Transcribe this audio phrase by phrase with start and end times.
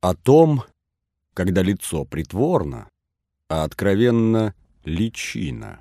[0.00, 0.64] О том,
[1.34, 2.88] когда лицо притворно,
[3.48, 5.80] а откровенно личина.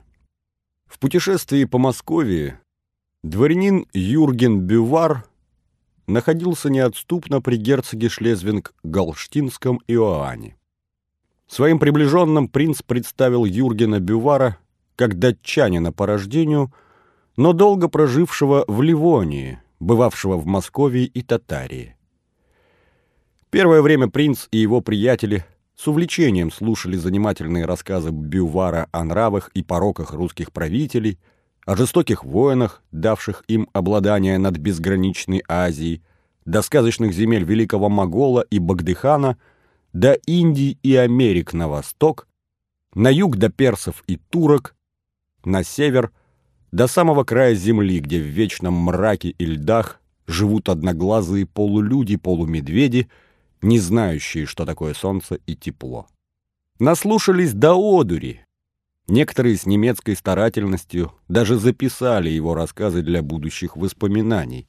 [0.88, 2.59] В путешествии по Москве
[3.24, 5.25] дворянин Юрген Бювар
[6.08, 10.57] находился неотступно при герцоге Шлезвинг-Галштинском Иоанне.
[11.47, 14.57] Своим приближенным принц представил Юргена Бювара
[14.97, 16.73] как датчанина по рождению,
[17.38, 21.95] но долго прожившего в Ливонии, бывавшего в Москве и Татарии.
[23.52, 25.43] Первое время принц и его приятели
[25.75, 31.18] с увлечением слушали занимательные рассказы Бювара о нравах и пороках русских правителей,
[31.65, 36.04] о жестоких воинах, давших им обладание над безграничной Азией,
[36.46, 39.38] до сказочных земель великого Могола и Багдыхана,
[39.94, 42.28] до Индии и Америк на восток,
[42.94, 44.76] на юг до персов и турок,
[45.44, 46.12] на север
[46.72, 53.09] до самого края земли, где в вечном мраке и льдах живут одноглазые полулюди-полумедведи,
[53.62, 56.08] не знающие, что такое солнце и тепло.
[56.80, 58.42] Наслушались до одури.
[59.08, 64.67] Некоторые с немецкой старательностью даже записали его рассказы для будущих воспоминаний.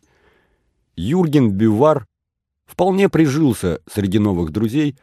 [0.97, 2.07] Юрген Бювар
[2.65, 4.97] вполне прижился среди новых друзей,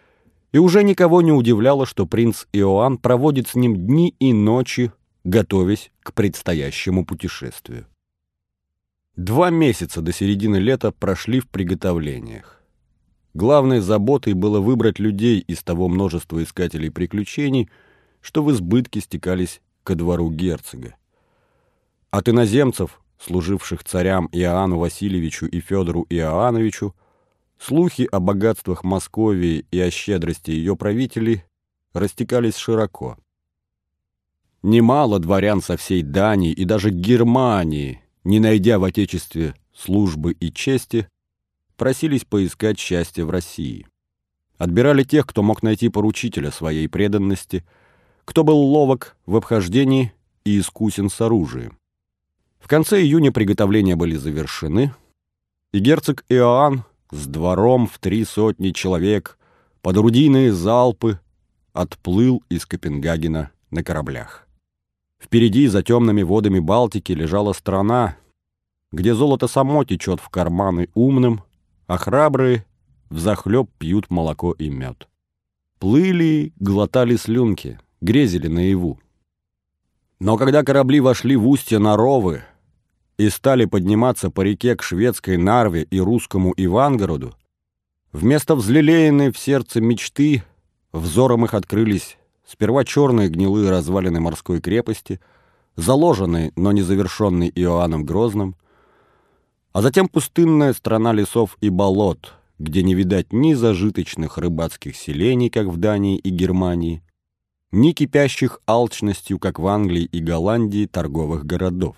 [0.51, 4.91] и уже никого не удивляло, что принц Иоанн проводит с ним дни и ночи
[5.27, 7.85] готовясь к предстоящему путешествию.
[9.17, 12.56] Два месяца до середины лета прошли в приготовлениях.
[13.37, 17.69] Главной заботой было выбрать людей из того множества искателей приключений,
[18.19, 20.95] что в избытке стекались ко двору герцога.
[22.09, 26.95] От иноземцев, служивших царям Иоанну Васильевичу и Федору Иоанновичу,
[27.59, 31.43] слухи о богатствах Московии и о щедрости ее правителей
[31.93, 33.17] растекались широко.
[34.63, 41.07] Немало дворян со всей Дании и даже Германии, не найдя в Отечестве службы и чести,
[41.77, 43.87] просились поискать счастье в России.
[44.57, 47.63] Отбирали тех, кто мог найти поручителя своей преданности,
[48.25, 50.11] кто был ловок в обхождении
[50.43, 51.77] и искусен с оружием.
[52.59, 54.93] В конце июня приготовления были завершены,
[55.71, 59.37] и герцог Иоанн с двором в три сотни человек
[59.81, 61.19] под орудийные залпы
[61.71, 64.47] отплыл из Копенгагена на кораблях.
[65.19, 68.17] Впереди, за темными водами Балтики, лежала страна,
[68.91, 71.43] где золото само течет в карманы умным,
[71.87, 72.65] а храбрые
[73.09, 75.07] взахлеб пьют молоко и мед.
[75.79, 78.99] Плыли, глотали слюнки, грезили наяву.
[80.19, 82.43] Но когда корабли вошли в устье Наровы
[83.17, 87.35] и стали подниматься по реке к шведской Нарве и русскому Ивангороду,
[88.11, 90.43] вместо взлелеянной в сердце мечты
[90.91, 95.19] взором их открылись Сперва черные гнилые развалины морской крепости,
[95.75, 98.55] заложенные, но не завершенные Иоанном Грозным,
[99.77, 105.67] а затем пустынная страна лесов и болот, где не видать ни зажиточных рыбацких селений, как
[105.67, 107.03] в Дании и Германии,
[107.69, 111.95] ни кипящих алчностью, как в Англии и Голландии, торговых городов.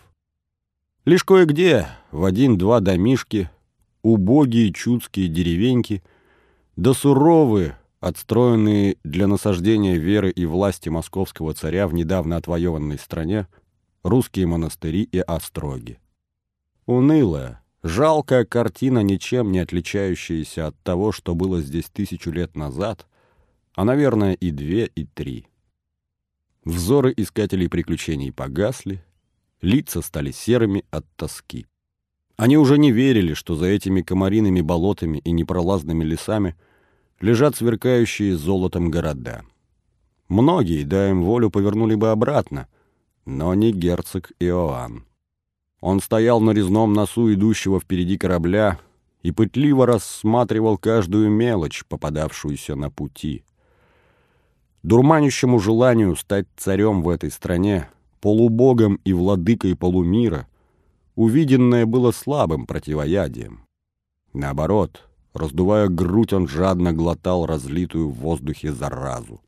[1.05, 3.49] Лишь кое-где, в один-два домишки,
[4.01, 6.03] убогие чудские деревеньки,
[6.75, 13.47] да суровые, отстроенные для насаждения веры и власти московского царя в недавно отвоеванной стране,
[14.03, 15.97] русские монастыри и остроги.
[16.85, 23.07] Унылая, жалкая картина, ничем не отличающаяся от того, что было здесь тысячу лет назад,
[23.75, 25.47] а, наверное, и две, и три.
[26.65, 29.03] Взоры искателей приключений погасли,
[29.61, 31.65] лица стали серыми от тоски.
[32.37, 36.55] Они уже не верили, что за этими комариными болотами и непролазными лесами–
[37.21, 39.43] лежат сверкающие золотом города.
[40.27, 42.67] Многие, дай им волю, повернули бы обратно,
[43.25, 45.05] но не герцог Иоанн.
[45.81, 48.79] Он стоял на резном носу идущего впереди корабля
[49.21, 53.43] и пытливо рассматривал каждую мелочь, попадавшуюся на пути.
[54.83, 57.89] Дурманящему желанию стать царем в этой стране,
[58.21, 60.47] полубогом и владыкой полумира,
[61.15, 63.65] увиденное было слабым противоядием.
[64.33, 69.41] Наоборот, Раздувая грудь, он жадно глотал разлитую в воздухе заразу.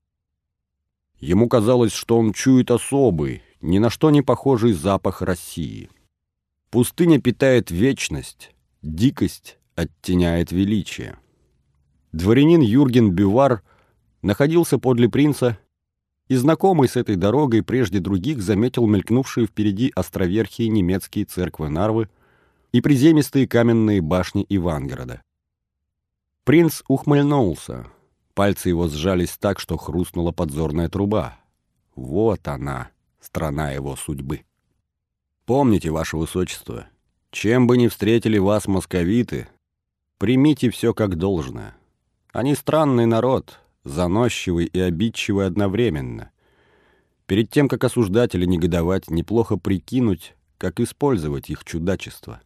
[1.20, 5.90] Ему казалось, что он чует особый, ни на что не похожий запах России.
[6.72, 11.18] Пустыня питает вечность, дикость оттеняет величие.
[12.14, 13.62] Дворянин Юрген Бювар
[14.22, 15.60] находился подле принца
[16.30, 22.08] и, знакомый с этой дорогой, прежде других заметил мелькнувшие впереди островерхие немецкие церквы Нарвы
[22.72, 25.22] и приземистые каменные башни Ивангорода.
[26.46, 27.88] Принц ухмыльнулся.
[28.34, 31.38] Пальцы его сжались так, что хрустнула подзорная труба.
[31.96, 34.46] Вот она, страна его судьбы.
[35.46, 36.88] Помните, ваше высочество,
[37.32, 39.48] чем бы ни встретили вас московиты,
[40.18, 41.76] примите все как должное.
[42.32, 46.32] Они странный народ, заносчивый и обидчивый одновременно.
[47.26, 52.42] Перед тем, как осуждать или негодовать, неплохо прикинуть, как использовать их чудачество.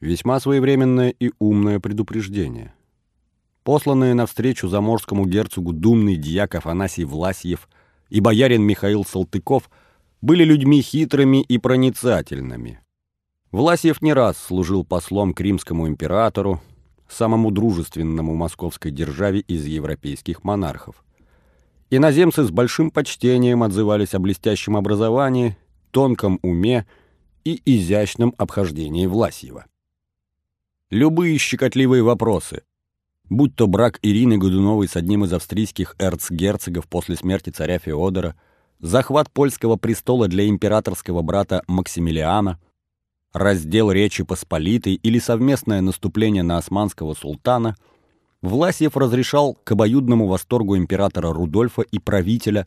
[0.00, 2.74] Весьма своевременное и умное предупреждение.
[3.62, 7.68] Посланные навстречу заморскому герцогу думный дьяк Афанасий Власьев
[8.08, 9.70] и боярин Михаил Салтыков
[10.22, 12.80] были людьми хитрыми и проницательными.
[13.50, 16.62] Власьев не раз служил послом к римскому императору,
[17.08, 21.04] самому дружественному московской державе из европейских монархов.
[21.90, 25.58] Иноземцы с большим почтением отзывались о блестящем образовании,
[25.90, 26.86] тонком уме
[27.44, 29.66] и изящном обхождении Власьева.
[30.88, 32.62] Любые щекотливые вопросы,
[33.28, 38.36] будь то брак Ирины Годуновой с одним из австрийских эрцгерцогов после смерти царя Феодора,
[38.82, 42.60] захват польского престола для императорского брата Максимилиана,
[43.32, 47.76] раздел Речи Посполитой или совместное наступление на османского султана,
[48.42, 52.66] Власьев разрешал к обоюдному восторгу императора Рудольфа и правителя,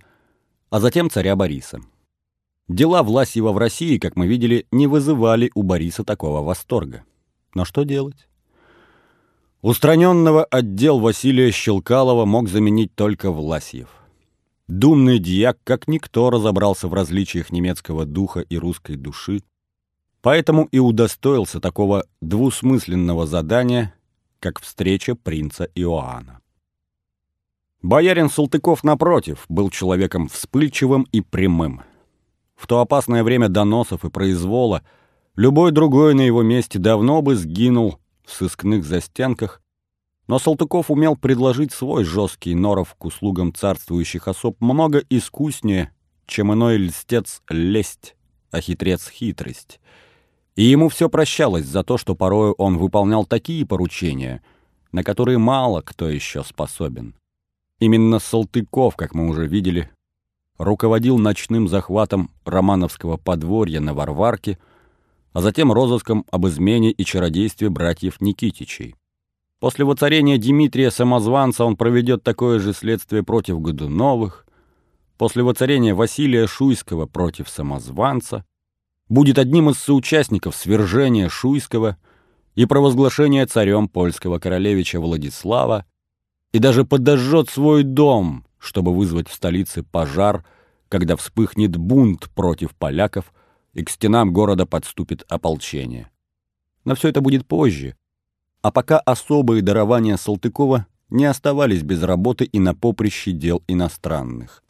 [0.70, 1.82] а затем царя Бориса.
[2.70, 7.04] Дела Власьева в России, как мы видели, не вызывали у Бориса такого восторга.
[7.54, 8.28] Но что делать?
[9.62, 14.05] Устраненного отдел Василия Щелкалова мог заменить только Власьев.
[14.68, 19.42] Думный дьяк, как никто, разобрался в различиях немецкого духа и русской души,
[20.22, 23.94] поэтому и удостоился такого двусмысленного задания,
[24.40, 26.42] как встреча принца Иоанна.
[27.82, 31.82] Боярин Салтыков, напротив, был человеком вспыльчивым и прямым.
[32.56, 34.84] В то опасное время доносов и произвола–
[35.36, 39.62] Любой другой на его месте давно бы сгинул в сыскных застенках,
[40.28, 45.92] но Салтыков умел предложить свой жесткий норов к услугам царствующих особ много искуснее,
[46.26, 48.16] чем иной льстец лесть,
[48.52, 49.80] а хитрец хитрость.
[50.56, 54.44] И ему все прощалось за то, что порою он выполнял такие поручения,
[54.92, 57.16] на которые мало кто еще способен.
[57.80, 59.90] Именно Салтыков, как мы уже видели,
[60.58, 64.58] руководил ночным захватом романовского подворья на Варварке–
[65.36, 68.96] а затем розыском об измене и чародействе братьев Никитичей.
[69.60, 74.46] После воцарения Дмитрия Самозванца он проведет такое же следствие против Годуновых,
[75.18, 78.46] после воцарения Василия Шуйского против Самозванца,
[79.08, 81.98] будет одним из соучастников свержения Шуйского
[82.56, 85.86] и провозглашения царем польского королевича Владислава,
[86.52, 90.46] и даже подожжет свой дом, чтобы вызвать в столице пожар,
[90.90, 93.34] когда вспыхнет бунт против поляков–
[93.76, 96.10] и к стенам города подступит ополчение.
[96.86, 97.96] Но все это будет позже.
[98.66, 104.64] А пока особые дарования Салтыкова не оставались без работы и на поприще дел иностранных.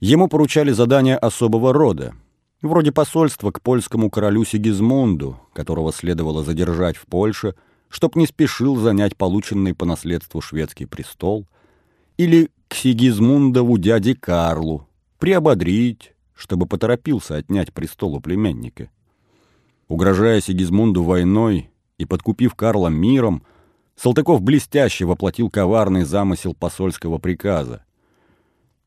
[0.00, 2.14] Ему поручали задания особого рода,
[2.62, 7.54] вроде посольства к польскому королю Сигизмунду, которого следовало задержать в Польше,
[7.90, 11.46] чтоб не спешил занять полученный по наследству шведский престол,
[12.16, 14.88] или к Сигизмундову дяде Карлу,
[15.18, 18.88] приободрить, чтобы поторопился отнять престол у племянника.
[19.86, 21.68] Угрожая Сигизмунду войной
[21.98, 23.44] и подкупив Карла миром,
[23.96, 27.84] Салтыков блестяще воплотил коварный замысел посольского приказа.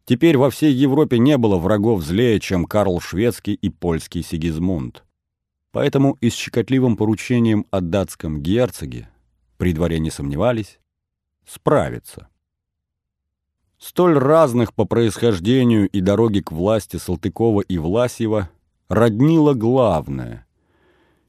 [0.06, 5.04] Теперь во всей Европе не было врагов злее, чем Карл Шведский и польский Сигизмунд.
[5.72, 9.10] Поэтому и с щекотливым поручением о датском герцоге,
[9.58, 10.80] при дворе не сомневались,
[11.46, 12.30] справиться.
[13.78, 18.50] Столь разных по происхождению и дороге к власти Салтыкова и Власьева
[18.90, 20.47] роднило главное.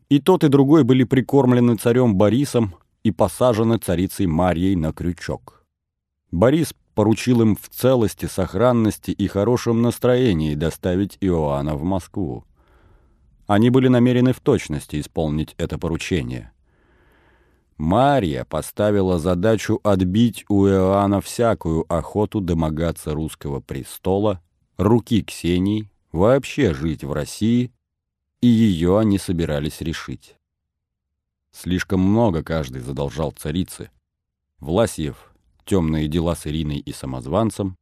[0.08, 5.64] И тот, и другой были прикормлены царем Борисом и посажены царицей Марьей на крючок.
[6.30, 12.44] Борис поручил им в целости, сохранности и хорошем настроении доставить Иоанна в Москву.
[13.46, 16.52] Они были намерены в точности исполнить это поручение–
[17.78, 24.42] Марья поставила задачу отбить у Иоанна всякую охоту домогаться русского престола,
[24.76, 27.70] руки Ксении, вообще жить в России,
[28.40, 30.36] и ее они собирались решить.
[31.52, 33.90] Слишком много каждый задолжал царице.
[34.60, 35.32] Власьев—
[35.64, 37.76] темные дела с Ириной и самозванцем,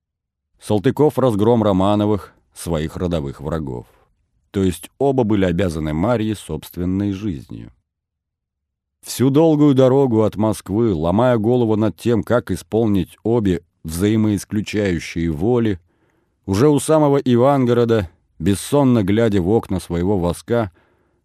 [0.61, 3.87] Салтыков— разгром Романовых, своих родовых врагов.
[4.51, 7.73] То есть оба были обязаны Марье собственной жизнью.
[9.03, 15.79] Всю долгую дорогу от Москвы, ломая голову над тем, как исполнить обе взаимоисключающие воли,
[16.45, 20.73] уже у самого Ивангорода, бессонно глядя в окна своего воска,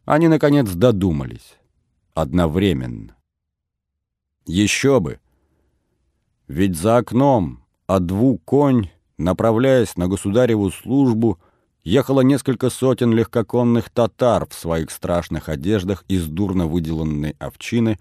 [0.06, 1.58] они, наконец, додумались.
[2.14, 3.16] Одновременно.
[4.46, 5.20] Еще бы!
[6.48, 11.40] Ведь за окном, а дву конь, направляясь на государеву службу,
[11.84, 18.00] ехало несколько сотен легкоконных татар в своих страшных одеждах из дурно выделанной овчины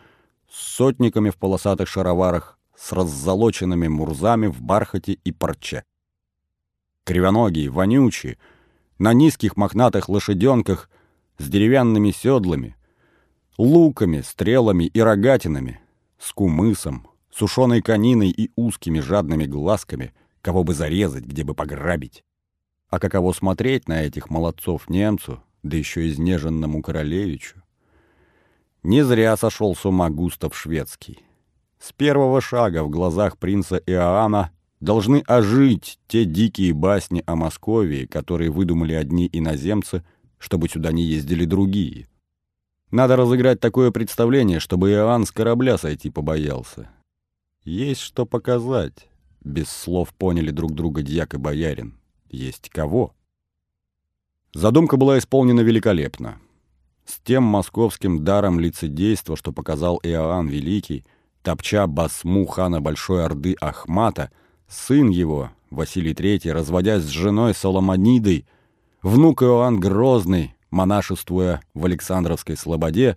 [0.50, 5.84] с сотниками в полосатых шароварах, с раззолоченными мурзами в бархате и парче.
[7.04, 8.38] Кривоногие, вонючие,
[9.00, 10.90] на низких мохнатых лошаденках
[11.38, 12.76] с деревянными седлами,
[13.56, 15.80] луками, стрелами и рогатинами,
[16.18, 22.22] с кумысом, сушеной кониной и узкими жадными глазками, кого бы зарезать, где бы пограбить.
[22.90, 27.62] А каково смотреть на этих молодцов немцу, да еще изнеженному королевичу?
[28.82, 31.20] Не зря сошел с ума Густав Шведский.
[31.78, 34.50] С первого шага в глазах принца Иоанна
[34.80, 40.04] должны ожить те дикие басни о Московии, которые выдумали одни иноземцы,
[40.38, 42.08] чтобы сюда не ездили другие.
[42.90, 46.90] Надо разыграть такое представление, чтобы Иоанн с корабля сойти побоялся.
[47.62, 49.06] Есть что показать.
[49.42, 51.98] Без слов поняли друг друга дьяк и боярин.
[52.28, 53.14] Есть кого.
[54.52, 56.40] Задумка была исполнена великолепно.
[57.04, 61.04] С тем московским даром лицедейства, что показал Иоанн Великий,
[61.42, 64.30] топча басму хана Большой Орды Ахмата,
[64.70, 68.46] сын его, Василий III, разводясь с женой Соломонидой,
[69.02, 73.16] внук Иоанн Грозный, монашествуя в Александровской Слободе,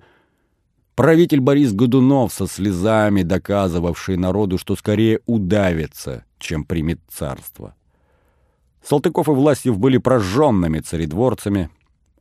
[0.96, 7.76] правитель Борис Годунов со слезами доказывавший народу, что скорее удавится, чем примет царство.
[8.84, 11.70] Салтыков и Власьев были прожженными царедворцами,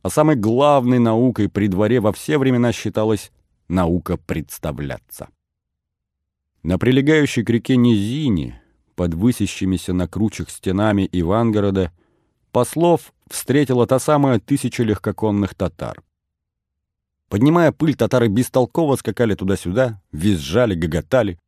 [0.01, 3.31] а самой главной наукой при дворе во все времена считалась
[3.67, 5.29] наука представляться.
[6.61, 8.62] На прилегающей к реке Низине,
[8.95, 11.91] под высящимися на кручах стенами Ивангорода,
[12.51, 16.01] послов встретила та самая тысяча легкоконных татар.
[17.29, 21.39] Поднимая пыль, татары бестолково скакали туда-сюда, визжали, гоготали.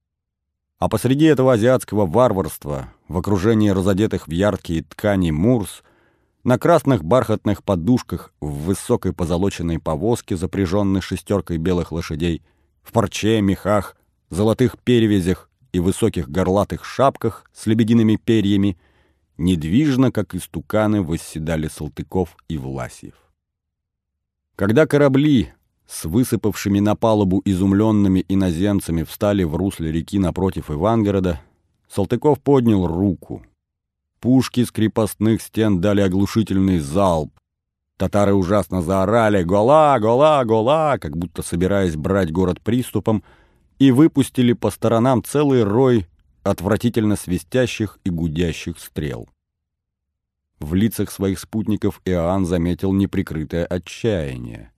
[0.80, 5.84] А посреди этого азиатского варварства, в окружении разодетых в яркие ткани мурс,
[6.44, 12.44] на красных бархатных подушках в высокой позолоченной повозке, запряженной шестеркой белых лошадей,
[12.82, 13.96] в парче, мехах,
[14.30, 18.77] золотых перевязях и высоких горлатых шапках с лебедиными перьями—
[19.38, 23.15] недвижно, как истуканы, восседали Салтыков и Власьев.
[24.55, 25.51] Когда корабли
[25.86, 31.41] с высыпавшими на палубу изумленными иноземцами встали в русле реки напротив Ивангорода,
[31.89, 33.44] Салтыков поднял руку.
[34.20, 37.32] Пушки с крепостных стен дали оглушительный залп.
[37.98, 39.98] Татары ужасно заорали «Гола!
[40.00, 40.44] Гола!
[40.44, 43.24] Гола!», как будто собираясь брать город приступом,
[43.88, 46.08] и выпустили по сторонам целый рой
[46.42, 49.30] отвратительно свистящих и гудящих стрел.
[50.60, 54.72] В лицах своих спутников Иоанн заметил неприкрытое отчаяние.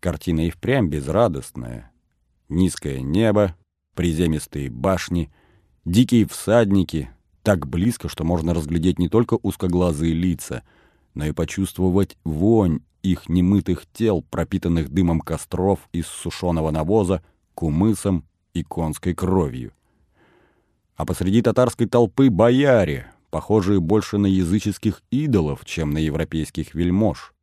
[0.00, 1.92] Картина и впрямь безрадостная.
[2.48, 3.54] Низкое небо,
[3.94, 5.32] приземистые башни,
[5.84, 7.10] дикие всадники,
[7.44, 10.62] так близко, что можно разглядеть не только узкоглазые лица,
[11.14, 17.22] но и почувствовать вонь их немытых тел, пропитанных дымом костров из сушеного навоза,
[17.54, 19.72] кумысом и конской кровью
[20.96, 27.34] а посреди татарской толпы бояре, похожие больше на языческих идолов, чем на европейских вельмож.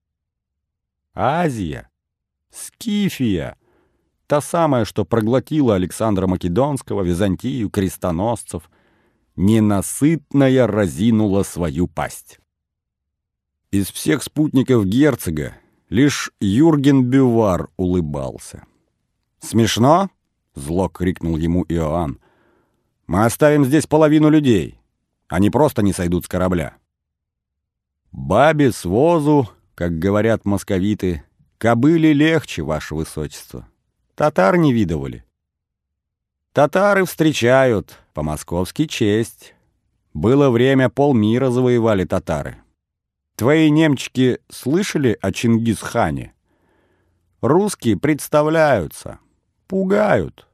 [1.13, 1.89] Азия,
[2.49, 3.57] Скифия,
[4.27, 8.69] та самая, что проглотила Александра Македонского, Византию, крестоносцев,
[9.35, 12.39] ненасытная разинула свою пасть.
[13.71, 15.55] Из всех спутников герцога
[15.89, 18.65] лишь Юрген Бювар улыбался.
[19.41, 20.09] «Смешно?»—
[20.55, 22.21] зло крикнул ему Иоанн.
[23.11, 24.79] Мы оставим здесь половину людей.
[25.27, 26.77] Они просто не сойдут с корабля.
[28.13, 31.21] Бабе с возу, как говорят московиты,
[31.57, 33.67] кобыли легче, ваше высочество.
[34.15, 35.25] Татар не видывали.
[36.53, 39.55] Татары встречают, по-московски честь.
[40.13, 42.61] Было время, полмира завоевали татары.
[43.35, 46.33] Твои немчики слышали о Чингисхане?
[47.41, 49.19] Русские представляются,
[49.71, 50.49] пугают,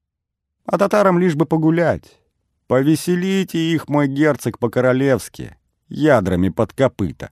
[0.63, 2.21] а татарам лишь бы погулять.
[2.67, 5.57] Повеселите их, мой герцог, по-королевски,
[5.89, 7.31] ядрами под копыта.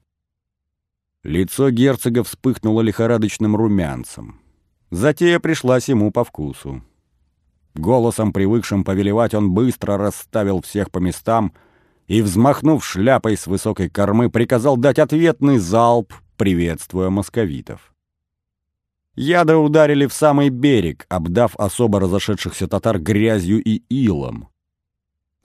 [1.22, 4.42] Лицо герцога вспыхнуло лихорадочным румянцем.
[4.90, 6.82] Затея пришлась ему по вкусу.
[7.76, 11.54] Голосом, привыкшим повелевать, он быстро расставил всех по местам
[12.08, 17.95] и, взмахнув шляпой с высокой кормы, приказал дать ответный залп, приветствуя московитов.
[19.16, 24.50] Яды ударили в самый берег, обдав особо разошедшихся татар грязью и илом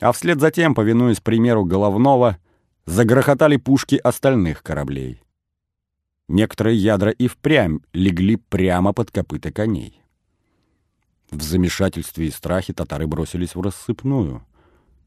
[0.00, 2.38] а вслед за тем, повинуясь примеру головного,
[2.86, 5.22] загрохотали пушки остальных кораблей.
[6.28, 10.02] Некоторые ядра и впрямь легли прямо под копыта коней.
[11.30, 14.44] В замешательстве и страхе татары бросились в рассыпную.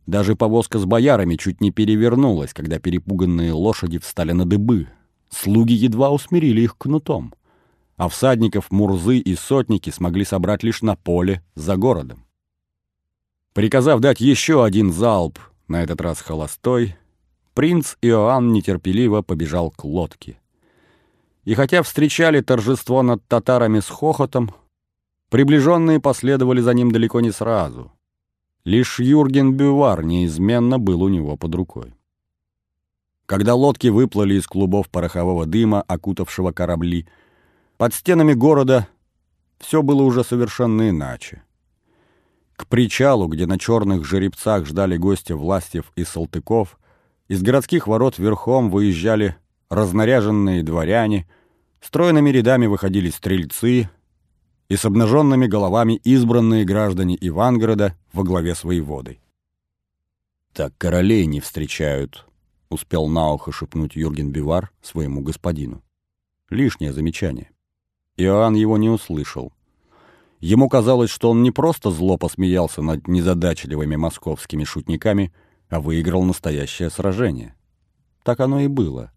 [0.06, 4.90] Даже повозка с боярами чуть не перевернулась, когда перепуганные лошади встали на дыбы.
[5.30, 7.34] Слуги едва усмирили их кнутом.
[8.04, 12.26] А всадников Мурзы и сотники смогли собрать лишь на поле за городом.
[13.54, 16.98] Приказав дать еще один залп, на этот раз холостой,
[17.54, 20.38] принц Иоанн нетерпеливо побежал к лодке.
[21.46, 24.52] И хотя встречали торжество над татарами с хохотом,
[25.30, 27.90] приближенные последовали за ним далеко не сразу.
[28.66, 31.94] Лишь Юрген Бювар неизменно был у него под рукой.
[33.26, 37.08] Когда лодки выплыли из клубов порохового дыма, окутавшего корабли,
[37.78, 38.88] под стенами города
[39.60, 41.44] все было уже совершенно иначе.
[42.56, 46.78] К причалу, где на черных жеребцах ждали гости Властьев и Салтыков,
[47.28, 49.38] из городских ворот верхом выезжали
[49.70, 51.28] разнаряженные дворяне,
[51.82, 53.90] стройными рядами выходили стрельцы
[54.70, 59.20] и с обнаженными головами избранные граждане Ивангорода во главе своей воды.
[60.54, 62.28] «Так королей не встречают»,—
[62.70, 65.82] успел на ухо шепнуть Юрген Бивар своему господину.
[66.50, 67.53] Лишнее замечание.
[68.18, 69.52] Иоанн его не услышал.
[70.40, 75.34] Ему казалось, что он не просто зло посмеялся над незадачливыми московскими шутниками,
[75.70, 77.56] а выиграл настоящее сражение.
[78.24, 79.12] Так оно и было.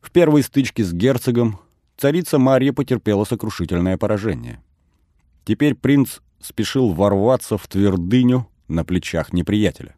[0.00, 1.58] В первой стычке с герцогом
[1.96, 4.62] царица Марья потерпела сокрушительное поражение.
[5.44, 9.96] Теперь принц спешил ворваться в твердыню на плечах неприятеля.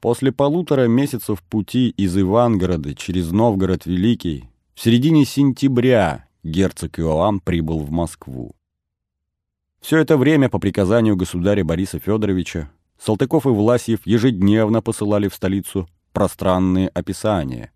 [0.00, 7.80] После полутора месяцев пути из Ивангорода через Новгород Великий в середине сентября герцог Иоанн прибыл
[7.80, 8.54] в Москву.
[9.80, 15.88] Все это время по приказанию государя Бориса Федоровича Салтыков и Власьев ежедневно посылали в столицу
[16.12, 17.72] пространные описания.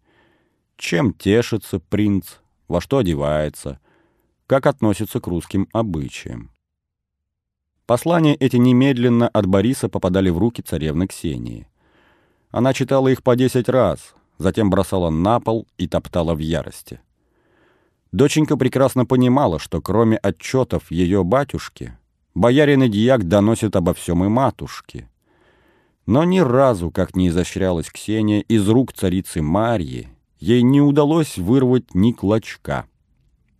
[0.76, 3.78] Чем тешится принц, во что одевается,
[4.46, 6.50] как относится к русским обычаям.
[7.86, 11.68] Послания эти немедленно от Бориса попадали в руки царевны Ксении.
[12.50, 17.00] Она читала их по десять раз, затем бросала на пол и топтала в ярости.
[18.12, 21.96] Доченька прекрасно понимала, что кроме отчетов ее батюшки,
[22.34, 25.08] боярин и дьяк доносят обо всем и матушке.
[26.04, 31.94] Но ни разу, как не изощрялась Ксения, из рук царицы Марьи ей не удалось вырвать
[31.94, 32.86] ни клочка.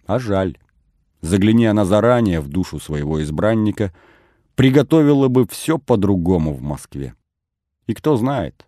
[0.06, 0.58] А жаль.
[1.22, 3.94] Загляни она заранее в душу своего избранника,
[4.56, 7.14] приготовила бы все по-другому в Москве.
[7.86, 8.66] И кто знает,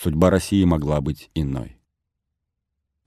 [0.00, 1.81] судьба России могла быть иной.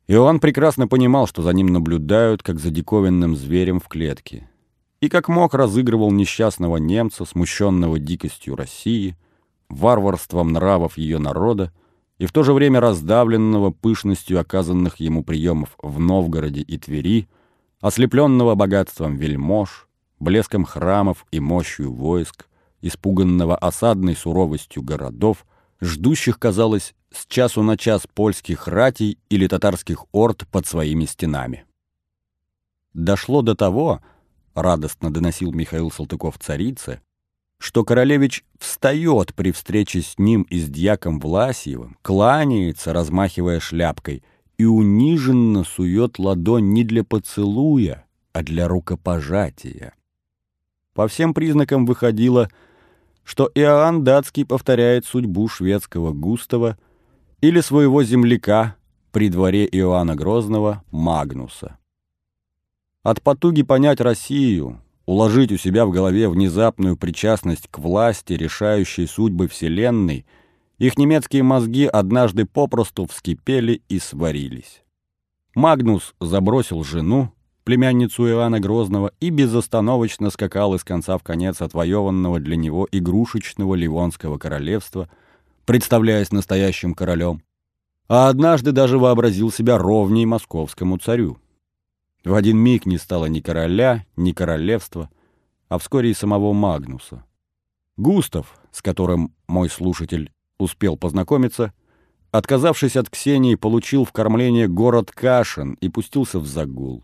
[0.08, 4.48] Иоанн прекрасно понимал, что за ним наблюдают, как за диковинным зверем в клетке.
[5.02, 9.18] И как мог разыгрывал несчастного немца, смущенного дикостью России,
[9.68, 11.74] варварством нравов ее народа,
[12.20, 17.28] и в то же время раздавленного пышностью оказанных ему приемов в Новгороде и Твери,
[17.82, 19.88] ослепленного богатством вельмож,
[20.20, 22.48] блеском храмов и мощью войск,
[22.82, 25.46] испуганного осадной суровостью городов,
[25.82, 31.66] ждущих, казалось, с часу на час польских ратей или татарских орд под своими стенами.
[32.94, 34.02] Дошло до того,
[34.54, 37.02] радостно доносил Михаил Салтыков царице,
[37.58, 44.24] что королевич встает при встрече с ним и с дьяком Власьевым, кланяется, размахивая шляпкой,
[44.58, 49.94] и униженно сует ладонь не для поцелуя, а для рукопожатия.
[50.94, 52.50] По всем признакам выходило,
[53.26, 56.78] что Иоанн Датский повторяет судьбу шведского Густава
[57.42, 58.76] или своего земляка
[59.12, 61.78] при дворе Иоанна Грозного Магнуса.
[63.04, 69.48] От потуги понять Россию, уложить у себя в голове внезапную причастность к власти, решающей судьбы
[69.48, 70.26] Вселенной,
[70.78, 74.84] их немецкие мозги однажды попросту вскипели и сварились.
[75.56, 77.32] Магнус забросил жену,
[77.66, 84.38] племянницу Иоанна Грозного, и безостановочно скакал из конца в конец отвоеванного для него игрушечного Ливонского
[84.38, 85.10] королевства–
[85.66, 87.42] представляясь настоящим королем,
[88.08, 91.40] а однажды даже вообразил себя ровней московскому царю.
[92.24, 95.10] В один миг не стало ни короля, ни королевства,
[95.68, 97.26] а вскоре и самого Магнуса.
[97.98, 101.74] Густав, с которым мой слушатель успел познакомиться,
[102.32, 107.04] отказавшись от Ксении, получил в кормление город Кашин и пустился в загул.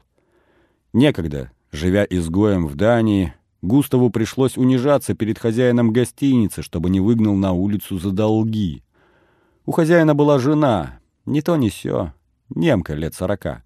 [0.93, 7.54] Некогда, живя изгоем в Дании, Густаву пришлось унижаться перед хозяином гостиницы, чтобы не выгнал на
[7.54, 8.84] улицу за долги.
[9.65, 12.12] У хозяина была жена, не то ни сё,
[12.49, 13.63] немка лет сорока.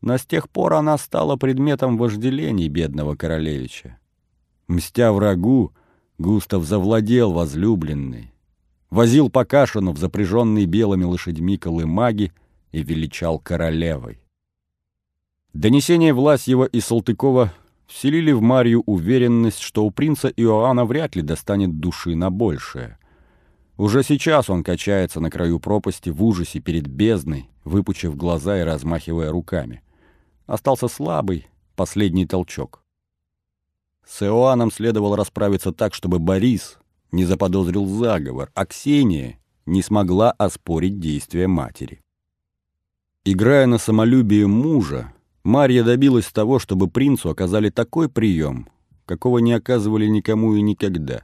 [0.00, 3.98] Но с тех пор она стала предметом вожделений бедного королевича.
[4.66, 5.72] Мстя врагу,
[6.18, 8.32] Густав завладел возлюбленной,
[8.90, 12.32] возил по Кашину в запряженные белыми лошадьми колымаги
[12.72, 14.21] и величал королевой.
[15.54, 17.52] Донесение Власьева и Салтыкова
[17.86, 22.98] вселили в Марию уверенность, что у принца Иоанна вряд ли достанет души на большее.
[23.76, 29.30] Уже сейчас он качается на краю пропасти в ужасе перед бездной, выпучив глаза и размахивая
[29.30, 29.82] руками.
[30.46, 32.82] Остался слабый, последний толчок.
[34.06, 36.78] С Иоанном следовало расправиться так, чтобы Борис,
[37.12, 42.00] не заподозрил заговор, а Ксения не смогла оспорить действия матери.
[43.24, 45.12] Играя на самолюбие мужа,
[45.44, 48.68] Марья добилась того, чтобы принцу оказали такой прием,
[49.06, 51.22] какого не оказывали никому и никогда.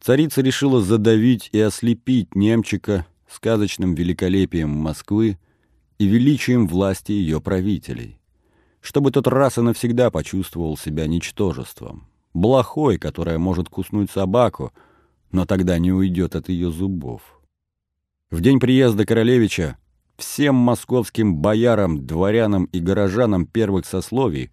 [0.00, 5.38] Царица решила задавить и ослепить немчика сказочным великолепием Москвы
[5.98, 8.18] и величием власти ее правителей,
[8.80, 14.72] чтобы тот раз и навсегда почувствовал себя ничтожеством, блохой, которая может куснуть собаку,
[15.30, 17.22] но тогда не уйдет от ее зубов.
[18.30, 19.78] В день приезда королевича
[20.22, 24.50] всем московским боярам, дворянам и горожанам первых сословий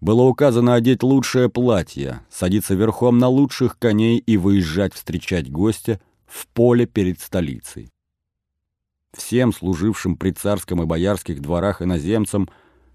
[0.00, 6.46] было указано одеть лучшее платье, садиться верхом на лучших коней и выезжать встречать гостя в
[6.48, 7.88] поле перед столицей.
[9.16, 12.50] Всем служившим при царском и боярских дворах иноземцам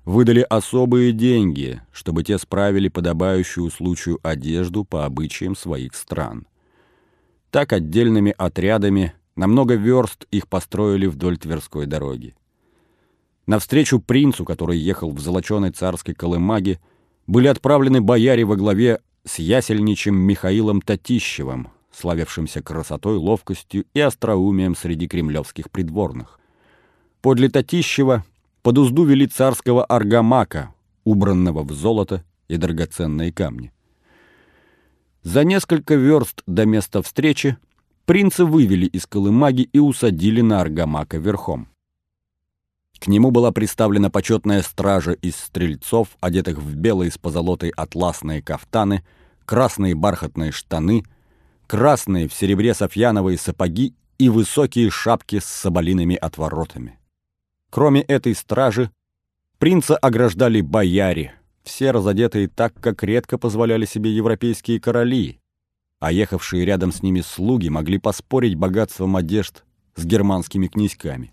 [0.06, 6.46] выдали особые деньги, чтобы те справили подобающую случаю одежду по обычаям своих стран.
[7.50, 12.36] Так отдельными отрядами на много верст их построили вдоль Тверской дороги.
[13.48, 16.80] Навстречу принцу, который ехал в золоченой царской колымаге,
[17.28, 25.08] были отправлены бояре во главе с ясельничем Михаилом Татищевым, славившимся красотой, ловкостью и остроумием среди
[25.08, 26.40] кремлевских придворных.
[27.22, 28.26] Подле Татищева
[28.62, 33.72] под узду вели царского аргамака, убранного в золото и драгоценные камни.
[35.24, 37.58] За несколько верст до места встречи
[38.12, 41.70] принца вывели из колымаги и усадили на аргамака верхом.
[43.00, 49.06] К нему была представлена почетная стража из стрельцов, одетых в белые с позолотой атласные кафтаны,
[49.46, 51.06] красные бархатные штаны,
[51.68, 57.00] красные в серебре софьяновые сапоги и высокие шапки с соболиными отворотами.
[57.70, 58.92] Кроме этой стражи,
[59.58, 65.40] принца ограждали бояре, все разодетые так, как редко позволяли себе европейские короли,
[66.02, 69.64] а ехавшие рядом с ними слуги могли поспорить богатством одежд
[69.96, 71.32] с германскими князьками.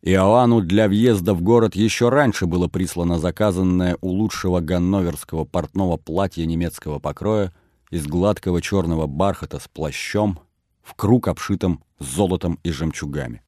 [0.00, 6.46] Иоанну для въезда в город еще раньше было прислано заказанное у лучшего ганноверского портного платье
[6.46, 7.52] немецкого покроя
[7.90, 10.38] из гладкого черного бархата с плащом,
[10.80, 13.42] в круг обшитым золотом и жемчугами.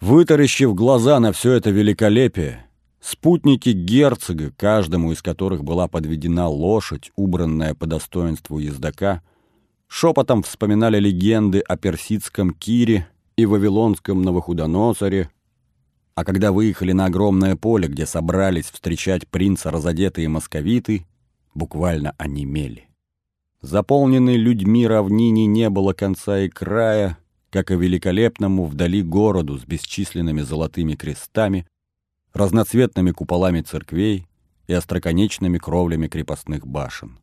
[0.00, 2.65] Вытаращив глаза на все это великолепие,
[3.08, 9.22] Спутники герцога, каждому из которых была подведена лошадь, убранная по достоинству ездока,
[9.86, 15.30] шепотом вспоминали легенды о персидском Кире и вавилонском Новохудоносоре,
[16.16, 21.06] а когда выехали на огромное поле, где собрались встречать принца разодетые московиты,
[21.54, 22.88] буквально онемели.
[23.60, 27.18] Заполненной людьми равнине не было конца и края,
[27.50, 31.68] как и великолепному вдали городу с бесчисленными золотыми крестами,
[32.36, 34.26] разноцветными куполами церквей
[34.66, 37.18] и остроконечными кровлями крепостных башен.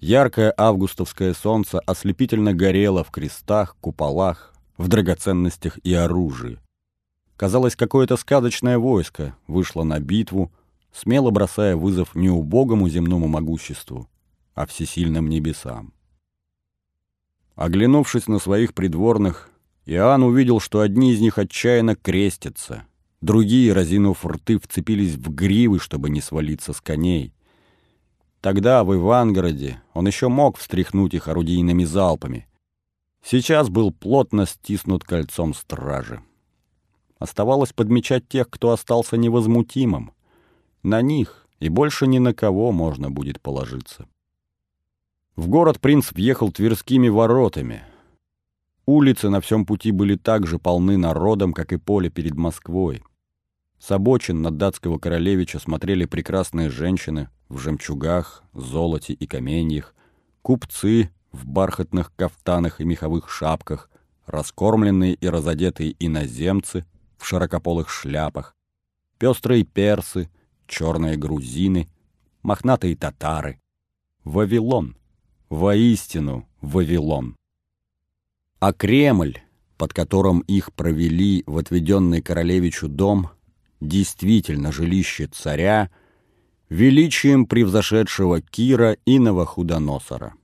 [0.00, 6.58] Яркое августовское солнце ослепительно горело в крестах, куполах, в драгоценностях и оружии.
[7.36, 10.52] Казалось, какое-то сказочное войско вышло на битву,
[10.92, 14.08] смело бросая вызов не убогому земному могуществу,
[14.54, 15.92] а всесильным небесам.
[17.54, 19.50] Оглянувшись на своих придворных,
[19.86, 22.84] Иоанн увидел, что одни из них отчаянно крестятся,
[23.20, 27.34] Другие, разинув рты, вцепились в гривы, чтобы не свалиться с коней.
[28.40, 32.46] Тогда, в Ивангороде, он еще мог встряхнуть их орудийными залпами.
[33.24, 36.22] Сейчас был плотно стиснут кольцом стражи.
[37.18, 40.12] Оставалось подмечать тех, кто остался невозмутимым.
[40.84, 44.06] На них и больше ни на кого можно будет положиться.
[45.34, 47.82] В город принц въехал Тверскими воротами.
[48.90, 53.02] Улицы на всем пути были так же полны народом, как и поле перед Москвой.
[53.78, 59.94] С обочин на датского королевича смотрели прекрасные женщины в жемчугах, золоте и каменьях,
[60.40, 63.90] купцы в бархатных кафтанах и меховых шапках,
[64.24, 66.86] раскормленные и разодетые иноземцы
[67.18, 68.56] в широкополых шляпах,
[69.18, 70.30] пестрые персы,
[70.66, 71.90] черные грузины,
[72.42, 73.60] мохнатые татары.
[74.24, 74.96] Вавилон.
[75.50, 77.37] Воистину Вавилон.
[78.60, 79.38] А Кремль,
[79.76, 83.30] под которым их провели в отведенный королевичу дом,
[83.80, 85.90] действительно жилище царя,
[86.68, 90.34] величием превзошедшего Кира и Новохудоносора.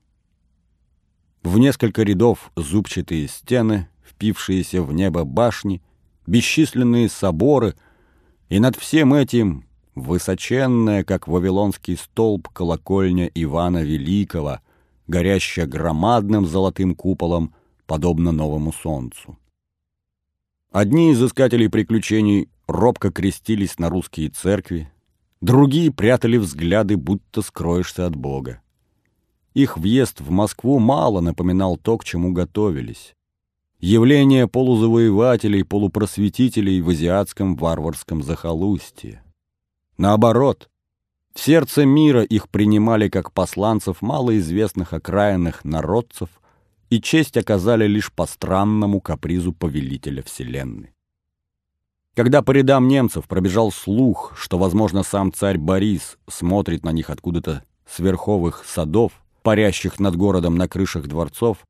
[1.42, 5.82] В несколько рядов зубчатые стены, впившиеся в небо башни,
[6.26, 7.74] бесчисленные соборы,
[8.48, 14.60] и над всем этим высоченная, как вавилонский столб, колокольня Ивана Великого,
[15.06, 17.52] горящая громадным золотым куполом,
[17.86, 19.38] подобно новому солнцу.
[20.70, 24.90] Одни из искателей приключений робко крестились на русские церкви,
[25.40, 28.60] другие прятали взгляды, будто скроешься от Бога.
[29.54, 33.14] их въезд в Москву мало напоминал то, к чему готовились.
[33.78, 39.22] Явление полузавоевателей, полупросветителей в азиатском варварском захолустье.
[39.96, 40.70] Наоборот,
[41.34, 46.30] в сердце мира их принимали как посланцев малоизвестных окраинных народцев
[46.94, 50.94] и честь оказали лишь по странному капризу повелителя Вселенной.
[52.14, 57.64] Когда по рядам немцев пробежал слух, что, возможно, сам царь Борис смотрит на них откуда-то
[57.84, 59.10] с верховых садов,
[59.42, 61.66] парящих над городом на крышах дворцов,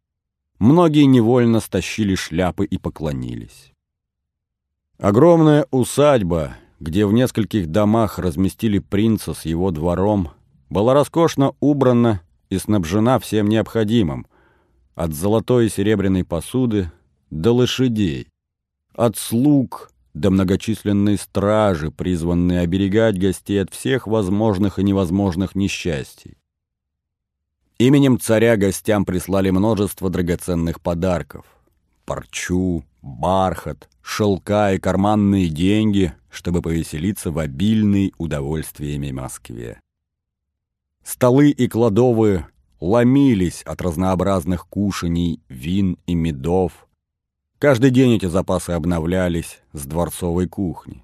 [0.59, 3.73] многие невольно стащили шляпы и поклонились.
[4.99, 10.33] Огромная усадьба, где в нескольких домах разместили принца с его двором,
[10.69, 14.27] была роскошно убрана и снабжена всем необходимым,
[14.95, 16.91] от золотой и серебряной посуды
[17.31, 18.29] до лошадей,
[18.95, 26.37] от слуг до многочисленной стражи, призванной оберегать гостей от всех возможных и невозможных несчастий.
[27.79, 31.45] Именем царя гостям прислали множество драгоценных подарков.
[32.05, 39.81] Парчу, бархат, шелка и карманные деньги, чтобы повеселиться в обильной удовольствиями Москве.
[41.03, 42.47] Столы и кладовые
[42.81, 46.85] ломились от разнообразных кушаний, вин и медов,
[47.65, 51.03] Каждый день эти запасы обновлялись с дворцовой кухни.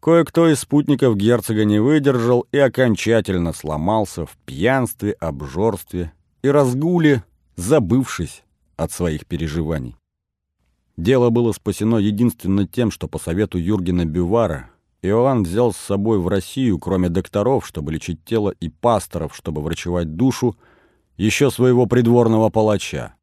[0.00, 7.22] Кое-кто из спутников герцога не выдержал и окончательно сломался в пьянстве, обжорстве и разгуле,
[7.54, 8.42] забывшись
[8.76, 9.94] от своих переживаний.
[10.96, 14.70] Дело было спасено единственно тем, что по совету Юргена Бювара
[15.02, 20.14] Иоанн взял с собой в Россию, кроме докторов, чтобы лечить тело, и пасторов, чтобы врачевать
[20.14, 20.56] душу,
[21.16, 23.14] еще своего придворного палача.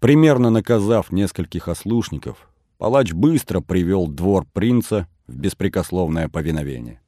[0.00, 2.48] Примерно наказав нескольких ослушников,
[2.78, 7.00] палач быстро привел двор принца в беспрекословное повиновение.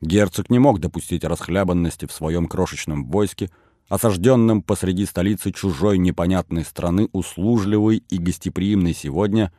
[0.00, 3.50] Герцог не мог допустить расхлябанности в своем крошечном войске,
[3.88, 9.52] осажденном посреди столицы чужой непонятной страны, услужливой и гостеприимной сегодня,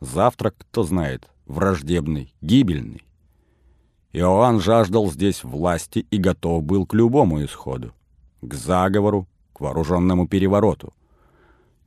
[0.00, 3.07] завтра, кто знает, враждебный, гибельный.
[4.12, 7.92] Иоанн жаждал здесь власти и готов был к любому исходу,
[8.40, 10.92] к заговору, к вооруженному перевороту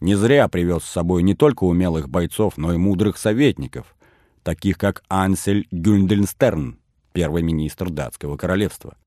[0.01, 3.95] не зря привез с собой не только умелых бойцов, но и мудрых советников,
[4.43, 6.79] таких как Ансель Гюндельстерн,
[7.13, 8.97] первый министр датского королевства.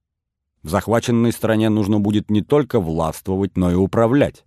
[0.62, 4.44] В захваченной стране нужно будет не только властвовать, но и управлять.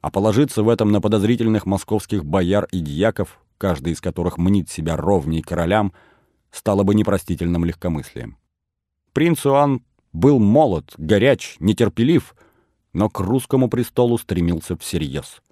[0.00, 4.96] А положиться в этом на подозрительных московских бояр и дьяков, каждый из которых мнит себя
[4.96, 5.92] ровней королям,
[6.54, 8.38] стало бы непростительным легкомыслием.
[9.12, 12.34] Принц Иоанн был молод, горяч, нетерпелив,
[12.92, 15.42] но к русскому престолу стремился всерьез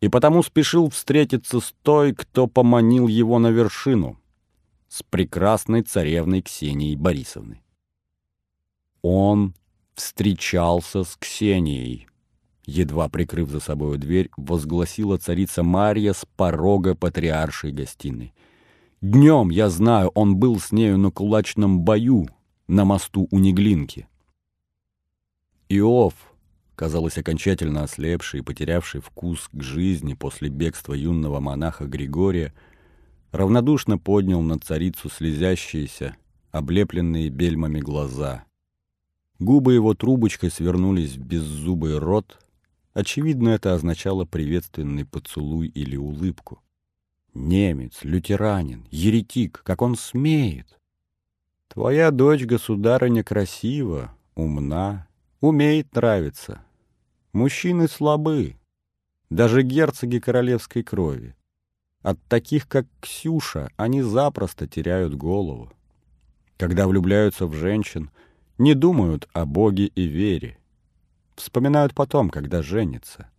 [0.00, 4.18] и потому спешил встретиться с той, кто поманил его на вершину,
[4.88, 7.62] с прекрасной царевной Ксенией Борисовной.
[9.02, 9.54] Он
[9.94, 12.08] встречался с Ксенией.
[12.66, 18.34] Едва прикрыв за собою дверь, возгласила царица Марья с порога патриаршей гостиной.
[19.02, 22.28] Днем, я знаю, он был с нею на кулачном бою
[22.68, 24.06] на мосту у Неглинки.
[25.70, 26.12] Иов,
[26.74, 32.52] казалось, окончательно ослепший и потерявший вкус к жизни после бегства юного монаха Григория,
[33.32, 36.14] равнодушно поднял на царицу слезящиеся,
[36.50, 38.44] облепленные бельмами глаза.
[39.38, 42.38] Губы его трубочкой свернулись в беззубый рот.
[42.92, 46.60] Очевидно, это означало приветственный поцелуй или улыбку.
[47.34, 50.78] Немец, лютеранин, еретик, как он смеет!
[51.68, 55.06] Твоя дочь, государыня, красива, умна,
[55.40, 56.64] умеет нравиться,
[57.32, 58.56] Мужчины слабы,
[59.30, 61.36] даже герцоги королевской крови.
[62.02, 65.70] От таких, как Ксюша, они запросто теряют голову.
[66.56, 68.10] Когда влюбляются в женщин,
[68.58, 70.58] не думают о Боге и вере.
[71.36, 73.30] Вспоминают потом, когда женятся.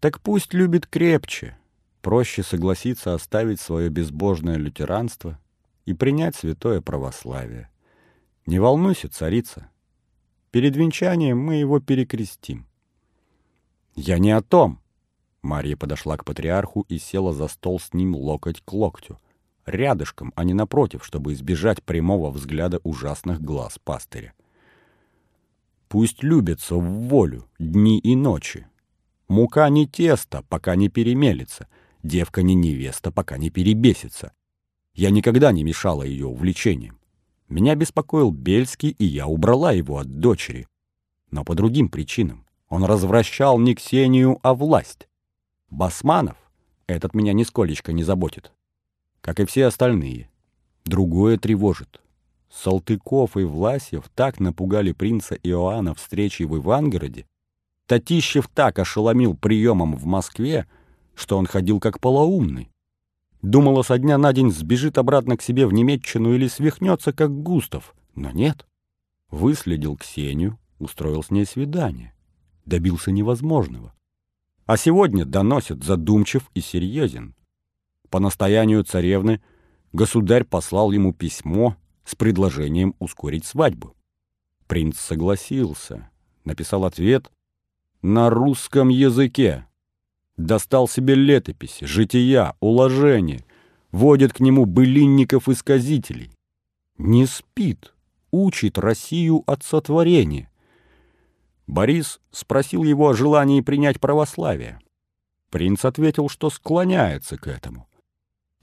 [0.00, 1.56] Так пусть любит крепче.
[2.02, 5.38] Проще согласиться оставить свое безбожное лютеранство
[5.86, 7.70] и принять святое православие.
[8.44, 9.70] Не волнуйся, царица.
[10.50, 12.66] Перед венчанием мы его перекрестим.
[13.94, 14.80] «Я не о том!»
[15.42, 19.18] Марья подошла к патриарху и села за стол с ним локоть к локтю.
[19.64, 24.34] Рядышком, а не напротив, чтобы избежать прямого взгляда ужасных глаз пастыря.
[25.88, 28.66] Пусть любятся в волю дни и ночи.
[29.28, 31.68] Мука не тесто, пока не перемелится.
[32.02, 34.32] Девка не невеста, пока не перебесится.
[34.94, 36.98] Я никогда не мешала ее увлечениям.
[37.48, 40.66] Меня беспокоил Бельский, и я убрала его от дочери.
[41.30, 42.46] Но по другим причинам.
[42.68, 45.08] Он развращал не Ксению, а власть.
[45.70, 46.36] Басманов
[46.86, 48.52] этот меня нисколечко не заботит.
[49.20, 50.30] Как и все остальные.
[50.84, 52.00] Другое тревожит.
[52.50, 57.26] Салтыков и Власьев так напугали принца Иоанна встречей в Ивангороде,
[57.86, 60.66] Татищев так ошеломил приемом в Москве,
[61.14, 62.70] что он ходил как полоумный.
[63.42, 67.94] Думала, со дня на день сбежит обратно к себе в Немеччину или свихнется, как Густав.
[68.14, 68.66] Но нет.
[69.30, 72.14] Выследил Ксению, устроил с ней свидание.
[72.64, 73.92] Добился невозможного.
[74.66, 77.34] А сегодня доносит задумчив и серьезен.
[78.10, 79.42] По настоянию царевны
[79.92, 83.96] государь послал ему письмо с предложением ускорить свадьбу.
[84.66, 86.10] Принц согласился,
[86.44, 87.32] написал ответ
[88.02, 89.66] на русском языке.
[90.36, 93.44] Достал себе летописи, жития, уложения,
[93.90, 96.30] водит к нему былинников-исказителей.
[96.98, 97.94] Не спит,
[98.30, 100.50] учит Россию от сотворения.
[101.66, 104.80] Борис спросил его о желании принять православие.
[105.50, 107.86] Принц ответил, что склоняется к этому.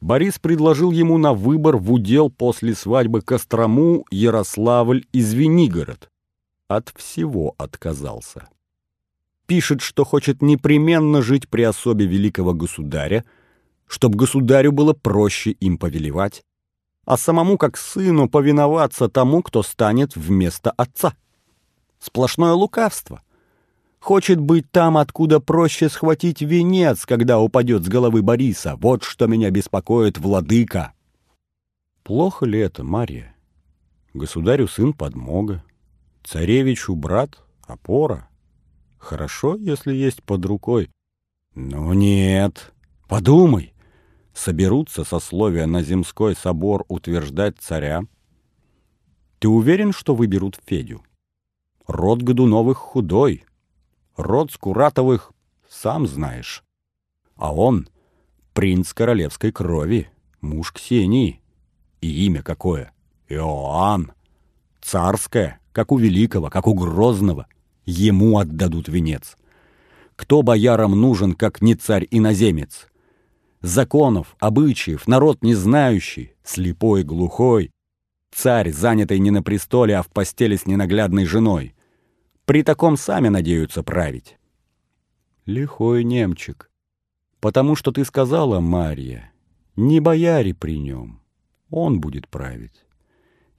[0.02, 6.10] Борис предложил ему на выбор в удел после свадьбы Кострому, Ярославль и Звенигород.
[6.68, 8.48] От всего отказался.
[9.50, 13.26] Пишет, что хочет непременно жить при особе великого государя,
[13.88, 16.44] чтобы государю было проще им повелевать,
[17.04, 21.16] а самому как сыну повиноваться тому, кто станет вместо отца.
[21.98, 23.24] Сплошное лукавство.
[24.00, 28.76] Хочет быть там, откуда проще схватить венец, когда упадет с головы Бориса.
[28.76, 30.94] Вот что меня беспокоит, владыка.
[32.04, 33.36] Плохо ли это, Марья?
[34.14, 35.64] Государю сын подмога,
[36.24, 38.29] царевичу брат опора.
[39.00, 40.92] Хорошо, если есть под рукой.
[41.56, 42.74] Но нет.
[43.08, 43.74] Подумай.
[44.34, 48.04] Соберутся сословия на земской собор утверждать царя.
[49.40, 51.04] Ты уверен, что выберут Федю?
[51.88, 53.46] Род Годуновых худой,
[54.16, 55.32] род Скуратовых
[55.68, 56.64] сам знаешь.
[57.36, 57.88] А он
[58.54, 60.10] принц королевской крови,
[60.42, 61.42] муж Ксении.
[62.02, 62.94] И имя какое?
[63.28, 64.12] Иоанн.
[64.82, 67.48] Царское, как у великого, как у грозного.
[67.86, 69.38] Ему отдадут венец.
[70.16, 72.88] Кто боярам нужен, как не царь-иноземец?
[73.62, 77.72] Законов, обычаев, народ не знающий, слепой, глухой.
[78.32, 81.76] Царь, занятый не на престоле, а в постели с ненаглядной женой.
[82.46, 84.38] При таком сами надеются править.
[85.46, 86.70] Лихой немчик.
[87.40, 89.32] Потому что ты сказала, Марья,
[89.76, 91.22] не бояре при нем.
[91.70, 92.86] Он будет править.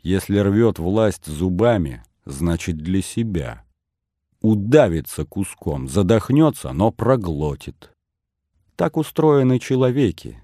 [0.02, 3.64] Если рвет власть зубами, значит для себя.
[4.40, 7.90] Удавится куском, задохнется, но проглотит.
[8.74, 10.42] Так устроены человеки,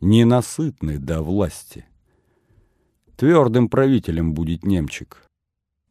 [0.00, 1.84] ненасытны до власти.
[3.16, 5.22] Твердым правителем будет немчик.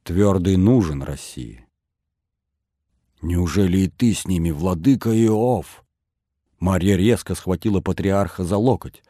[0.03, 1.65] Твердый нужен России.
[3.21, 5.83] «Неужели и ты с ними, владыка Иов?»
[6.59, 9.03] Марья резко схватила патриарха за локоть.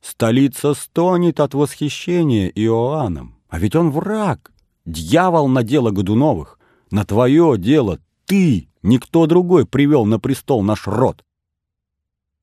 [0.00, 4.52] «Столица стонет от восхищения Иоанном, а ведь он враг,
[4.84, 6.58] дьявол на дело Годуновых,
[6.92, 11.24] на твое дело ты, никто другой, привел на престол наш род».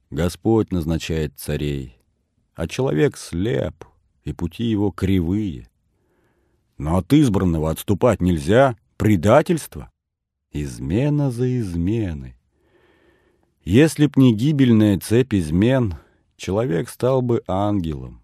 [0.09, 1.97] Господь назначает царей,
[2.55, 3.85] а человек слеп,
[4.23, 5.69] и пути его кривые.
[6.77, 9.91] Но от избранного отступать нельзя, предательство.
[10.51, 12.35] Измена за изменой.
[13.63, 15.95] Если б не гибельная цепь измен,
[16.37, 18.23] человек стал бы ангелом.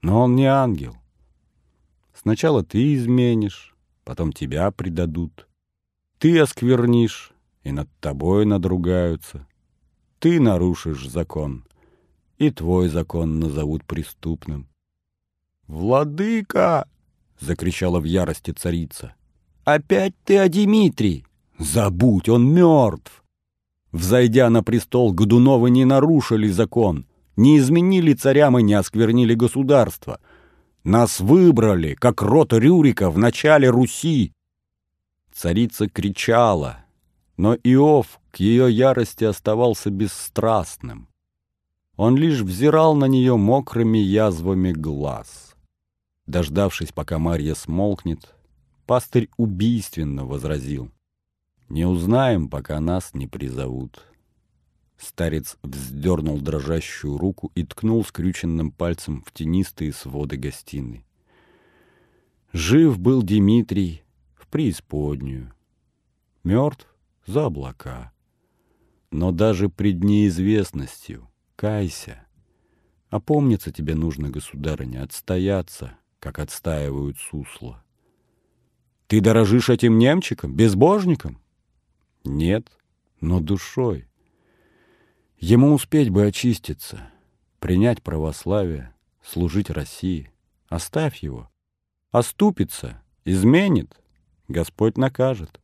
[0.00, 0.96] Но он не ангел.
[2.14, 3.73] Сначала ты изменишь,
[4.04, 5.48] потом тебя предадут.
[6.18, 9.46] Ты осквернишь, и над тобой надругаются.
[10.18, 11.64] Ты нарушишь закон,
[12.38, 14.68] и твой закон назовут преступным.
[15.66, 16.88] «Владыка!»—
[17.40, 19.14] закричала в ярости царица.
[19.64, 21.26] «Опять ты о Дмитрии!»
[21.58, 23.22] Забудь, он мертв.
[23.92, 30.20] Взойдя на престол, Годуновы не нарушили закон, не изменили царям и не осквернили государство.
[30.84, 34.34] Нас выбрали, как род Рюрика в начале Руси.
[35.32, 36.84] Царица кричала,
[37.38, 41.08] но Иов к ее ярости оставался бесстрастным.
[41.96, 45.54] Он лишь взирал на нее мокрыми язвами глаз.
[46.26, 48.34] Дождавшись, пока Марья смолкнет,
[48.84, 50.90] пастырь убийственно возразил.
[51.70, 54.04] Не узнаем, пока нас не призовут.
[54.96, 61.04] Старец вздернул дрожащую руку и ткнул скрюченным пальцем в тенистые своды гостиной.
[62.52, 64.02] Жив был Дмитрий
[64.34, 65.52] в преисподнюю,
[66.44, 66.86] мертв
[67.26, 68.12] за облака.
[69.10, 72.26] Но даже пред неизвестностью кайся.
[73.10, 77.84] Опомниться тебе нужно, государыня, отстояться, как отстаивают сусла.
[79.06, 81.38] Ты дорожишь этим немчиком, безбожником?
[82.24, 82.76] Нет,
[83.20, 84.08] но душой.
[85.38, 87.10] Ему успеть бы очиститься,
[87.58, 90.30] принять православие, служить России.
[90.68, 91.50] Оставь его.
[92.10, 94.00] Оступится, изменит,
[94.48, 95.60] Господь накажет.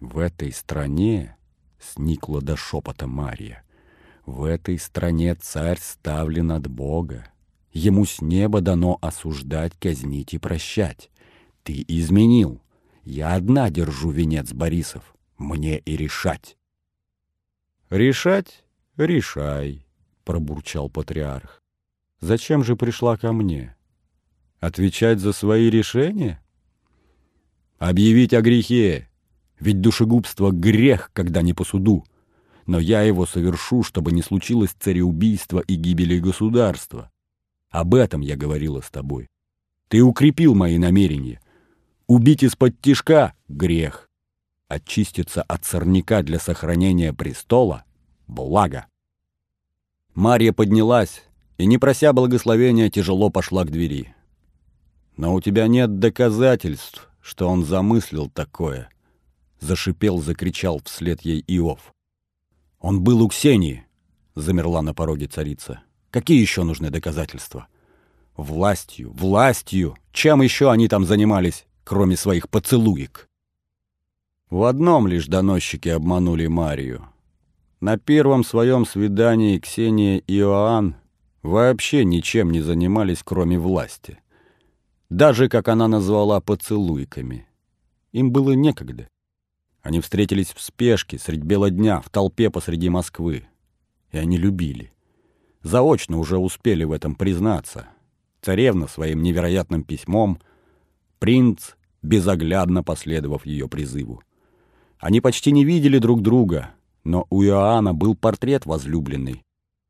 [0.00, 1.36] В этой стране,—
[1.80, 3.64] сникла до шепота Марья,—
[4.26, 7.32] в этой стране царь ставлен от Бога.
[7.72, 11.10] Ему с неба дано осуждать, казнить и прощать.
[11.62, 12.60] Ты изменил.
[13.04, 15.14] Я одна держу венец Борисов.
[15.38, 16.57] Мне и решать.
[17.90, 18.64] Решать?
[18.98, 19.86] Решай,
[20.24, 21.62] пробурчал патриарх.
[22.20, 23.76] Зачем же пришла ко мне?
[24.60, 26.42] Отвечать за свои решения?
[27.78, 29.08] Объявить о грехе.
[29.58, 32.04] Ведь душегубство— грех, когда не по суду.
[32.66, 37.10] Но я его совершу, чтобы не случилось цареубийства и гибели государства.
[37.70, 39.28] Об этом я говорила с тобой.
[39.88, 41.40] Ты укрепил мои намерения.
[42.06, 44.07] Убить из-под тишка— грех.
[44.68, 47.84] Очиститься от сорняка для сохранения престола—
[48.28, 48.86] благо.
[50.14, 51.22] Марья поднялась
[51.56, 54.14] и, не прося благословения, тяжело пошла к двери.
[55.16, 58.90] «Но у тебя нет доказательств, что он замыслил такое»,—
[59.60, 61.94] зашипел, закричал вслед ей Иов.
[62.78, 63.86] «Он был у Ксении»,—
[64.34, 65.80] замерла на пороге царица.
[66.10, 67.68] «Какие еще нужны доказательства?»
[68.36, 69.96] «Властью, властью!
[70.12, 73.27] Чем еще они там занимались, кроме своих поцелуек?»
[74.50, 77.08] В одном лишь доносчики обманули Марию.
[77.80, 80.96] На первом своем свидании Ксения и Иоанн
[81.42, 84.18] вообще ничем не занимались, кроме власти
[85.10, 87.46] даже, как она назвала, поцелуйками.
[88.12, 89.08] Им было некогда.
[89.82, 93.46] Они встретились в спешке, средь бела дня, в толпе посреди Москвы.
[94.10, 94.92] И они любили.
[95.62, 97.88] Заочно уже успели в этом признаться.
[98.42, 100.40] Царевна своим невероятным письмом,
[101.18, 101.72] принц,
[102.02, 104.22] безоглядно последовав ее призыву.
[104.98, 106.70] Они почти не видели друг друга,
[107.04, 109.42] но у Иоанна был портрет возлюбленный,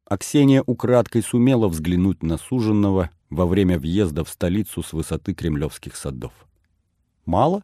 [0.05, 5.97] а Ксения украдкой сумела взглянуть на суженного во время въезда в столицу с высоты кремлевских
[5.97, 6.33] садов.
[7.25, 7.63] Мало?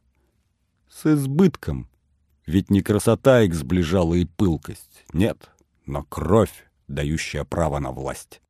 [0.88, 1.88] С избытком.
[2.46, 5.04] Ведь не красота их сближала и пылкость.
[5.12, 5.50] Нет,
[5.86, 8.40] но кровь, дающая право на власть.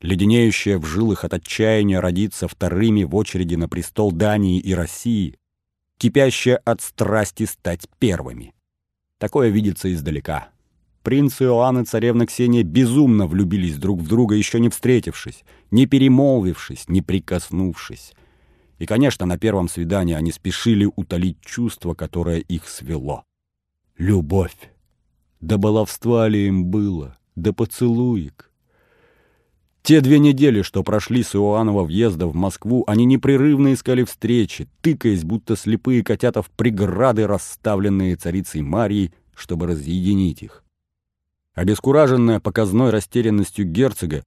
[0.00, 5.36] Леденеющая в жилах от отчаяния родиться вторыми в очереди на престол Дании и России,
[6.00, 8.54] кипящая от страсти стать первыми.
[9.18, 10.48] Такое видится издалека.
[11.02, 16.88] Принц Иоанн и царевна Ксения безумно влюбились друг в друга, еще не встретившись, не перемолвившись,
[16.88, 18.14] не прикоснувшись.
[18.78, 23.24] И, конечно, на первом свидании они спешили утолить чувство, которое их свело.
[23.98, 24.56] Любовь.
[25.40, 28.49] Да баловства ли им было, да поцелуек.
[29.82, 35.24] Те две недели, что прошли с Иоаннова въезда в Москву, они непрерывно искали встречи, тыкаясь,
[35.24, 40.64] будто слепые котята в преграды, расставленные царицей Марьей, чтобы разъединить их.
[41.54, 44.22] Обескураженная показной растерянностью герцога,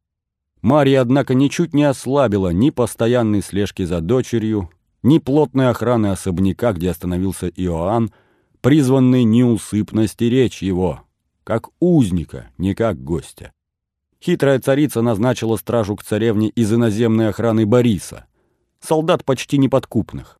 [0.61, 4.69] Мария, однако, ничуть не ослабила ни постоянной слежки за дочерью,
[5.03, 8.11] ни плотной охраны особняка, где остановился Иоанн,
[8.61, 11.01] призванный неусыпно стеречь его,
[11.43, 13.51] как узника, не как гостя.
[14.23, 18.25] Хитрая царица назначила стражу к царевне из иноземной охраны Бориса,
[18.79, 20.37] солдат почти неподкупных,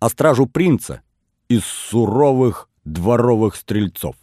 [0.00, 1.02] а стражу принца
[1.48, 4.16] из суровых дворовых стрельцов.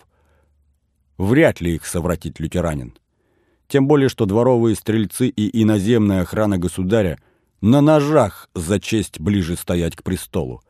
[1.19, 2.97] Вряд ли их совратит лютеранин.
[3.67, 7.19] Тем более, что дворовые стрельцы и иноземная охрана государя
[7.61, 10.63] на ножах за честь ближе стоять к престолу.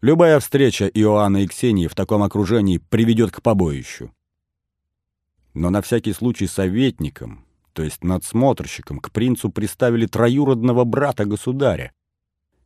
[0.00, 4.10] Любая встреча Иоанна и Ксении в таком окружении приведет к побоищу.
[5.54, 11.92] Но на всякий случай советникам, то есть надсмотрщикам, к принцу приставили троюродного брата государя,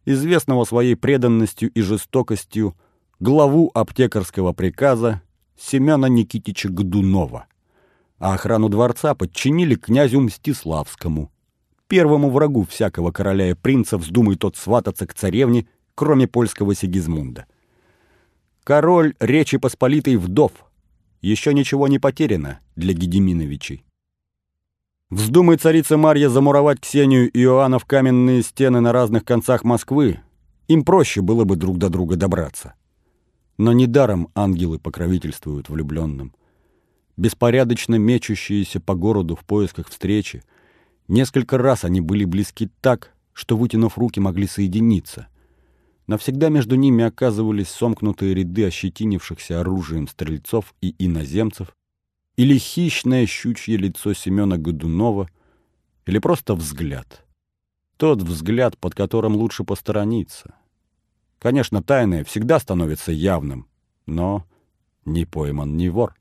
[0.05, 2.76] известного своей преданностью и жестокостью,
[3.20, 5.22] главу аптекарского приказа
[5.59, 7.47] Семена Никитича Годунова,
[8.18, 11.30] а охрану дворца подчинили князю Мстиславскому,
[11.89, 17.47] первому врагу всякого короля и принца, вздумай тот свататься к царевне, кроме польского Сигизмунда.
[18.64, 20.53] Король Речи Посполитой вдов.
[21.25, 23.83] Еще ничего не потеряно для Гедеминовичей.
[25.09, 30.20] Вздумай царица Марья замуровать Ксению и Иоанна в каменные стены на разных концах Москвы,
[30.68, 32.75] им проще было бы друг до друга добраться.
[33.57, 36.35] Но недаром ангелы покровительствуют влюбленным.
[37.16, 40.43] Беспорядочно мечущиеся по городу в поисках встречи,
[41.09, 45.29] несколько раз они были близки так, что, вытянув руки, могли соединиться.
[46.07, 51.74] Навсегда между ними оказывались сомкнутые ряды ощетинившихся оружием стрельцов и иноземцев,
[52.36, 55.30] или хищное щучье лицо Семена Годунова,
[56.07, 57.24] или просто взгляд.
[57.96, 60.55] Тот взгляд, под которым лучше посторониться—
[61.44, 63.68] Конечно, тайное всегда становится явным,
[64.07, 64.46] но
[65.05, 66.14] не пойман не вор.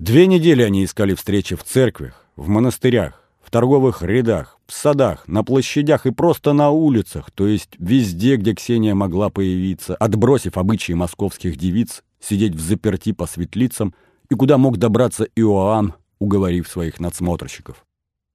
[0.00, 3.19] Две недели они искали встречи в церквях, в монастырях,
[3.50, 8.54] в торговых рядах, в садах, на площадях и просто на улицах, то есть везде, где
[8.54, 13.92] Ксения могла появиться, отбросив обычаи московских девиц, сидеть в заперти по светлицам,
[14.28, 17.84] и куда мог добраться Иоанн, уговорив своих надсмотрщиков.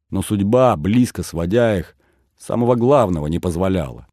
[0.10, 1.96] Но судьба, близко сводя их,
[2.38, 4.08] самого главного не позволяла.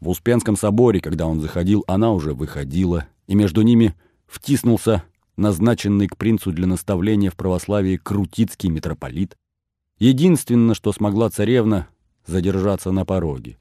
[0.00, 3.94] В Успенском соборе, когда он заходил, она уже выходила, и между ними
[4.26, 5.04] втиснулся
[5.36, 9.36] назначенный к принцу для наставления в православии Крутицкий митрополит.
[10.04, 11.88] Единственное, что смогла царевна,
[12.26, 13.56] задержаться на пороге.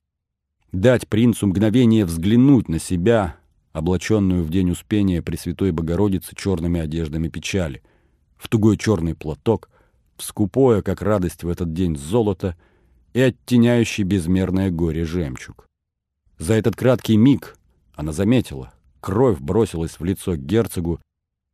[0.73, 3.37] Дать принцу мгновение взглянуть на себя,
[3.71, 7.81] облаченную в день Успения Пресвятой Богородицы черными одеждами печали,
[8.35, 9.69] в тугой черный платок,
[10.17, 12.57] в скупое, как радость в этот день, золото
[13.13, 15.65] и оттеняющий безмерное горе жемчуг.
[16.39, 17.55] За этот краткий миг
[17.95, 20.99] она заметила, кровь бросилась в лицо герцогу,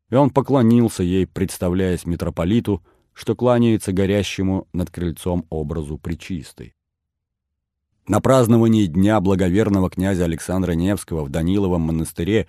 [0.10, 2.82] и он поклонился ей, представляясь митрополиту,
[3.20, 6.74] что кланяется горящему над крыльцом образу Пречистой.
[8.08, 12.48] На праздновании Дня благоверного князя Александра Невского в Даниловом монастыре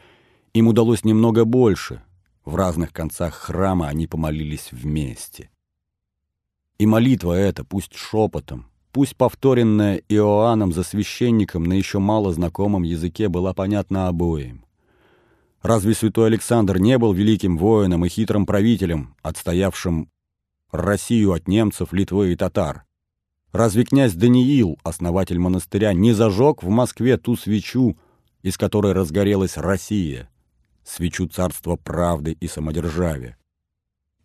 [0.54, 2.04] им удалось немного больше.
[2.44, 5.50] В разных концах храма они помолились вместе.
[6.78, 13.28] И молитва эта, пусть шепотом, пусть повторенная Иоанном за священником на еще мало знакомом языке,
[13.28, 14.64] была понятна обоим.
[15.62, 20.08] Разве святой Александр не был великим воином и хитрым правителем, отстоявшим
[20.72, 22.84] Россию от немцев, Литвы и татар?
[23.52, 27.98] Разве князь Даниил, основатель монастыря, не зажег в Москве ту свечу,
[28.42, 30.30] из которой разгорелась Россия,
[30.84, 33.36] свечу царства правды и самодержавия?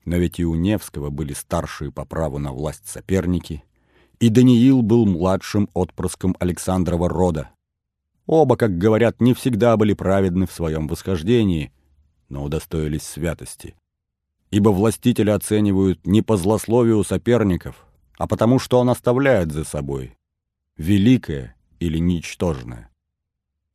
[0.05, 3.63] Но ведь и у Невского были старшие по праву на власть соперники,
[4.19, 7.49] и Даниил был младшим отпрыском Александрова рода.
[8.27, 11.71] Оба, как говорят, не всегда были праведны в своем восхождении,
[12.29, 13.75] но удостоились святости.
[14.55, 17.85] Ибо властители оценивают не по злословию соперников,
[18.17, 20.15] а потому что он оставляет за собой
[20.77, 22.89] великое или ничтожное.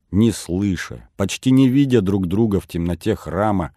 [0.09, 3.75] Не слыша, почти не видя друг друга в темноте храма,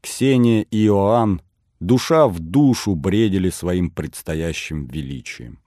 [0.00, 1.42] Ксения и Иоанн
[1.80, 5.58] душа в душу бредили своим предстоящим величием.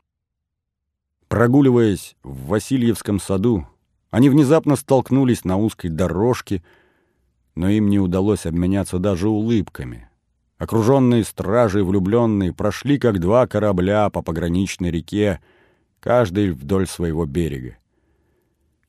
[1.27, 3.67] Прогуливаясь в Васильевском саду,
[4.09, 6.63] они внезапно столкнулись на узкой дорожке,
[7.55, 10.07] но им не удалось обменяться даже улыбками.
[10.61, 15.39] Окруженные стражей влюбленные прошли как два корабля по пограничной реке,
[15.99, 17.79] каждый вдоль своего берега.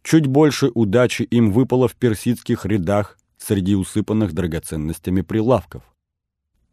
[0.02, 5.82] Чуть больше удачи им выпало в персидских рядах среди усыпанных драгоценностями прилавков.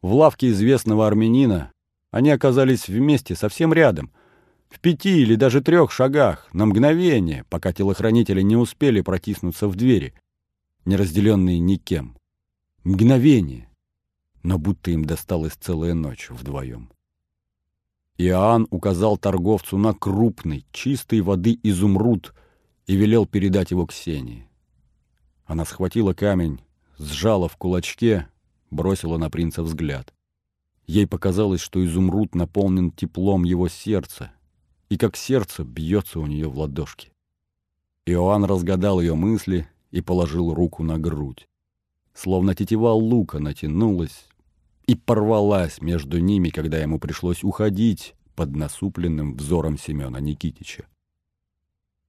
[0.02, 1.72] В лавке известного армянина
[2.12, 4.12] они оказались вместе, совсем рядом,
[4.70, 10.14] в пяти или даже трех шагах, на мгновение, пока телохранители не успели протиснуться в двери,
[10.84, 12.18] не разделенные никем.
[12.84, 13.69] Мгновение,
[14.44, 16.90] но будто им досталась целая ночь вдвоем.
[18.18, 22.34] Иоанн указал торговцу на крупный, чистой воды изумруд
[22.86, 24.48] и велел передать его Ксении.
[25.46, 26.60] Она схватила камень,
[26.98, 28.28] сжала в кулачке,
[28.72, 30.14] бросила на принца взгляд.
[30.86, 34.32] Ей показалось, что изумруд наполнен теплом его сердца,
[34.90, 37.12] и как сердце бьется у нее в ладошке.
[38.06, 41.48] Иоанн разгадал ее мысли и положил руку на грудь.
[42.14, 44.29] Словно тетива лука натянулась
[44.90, 50.88] и порвалась между ними, когда ему пришлось уходить под насупленным взором Семена Никитича.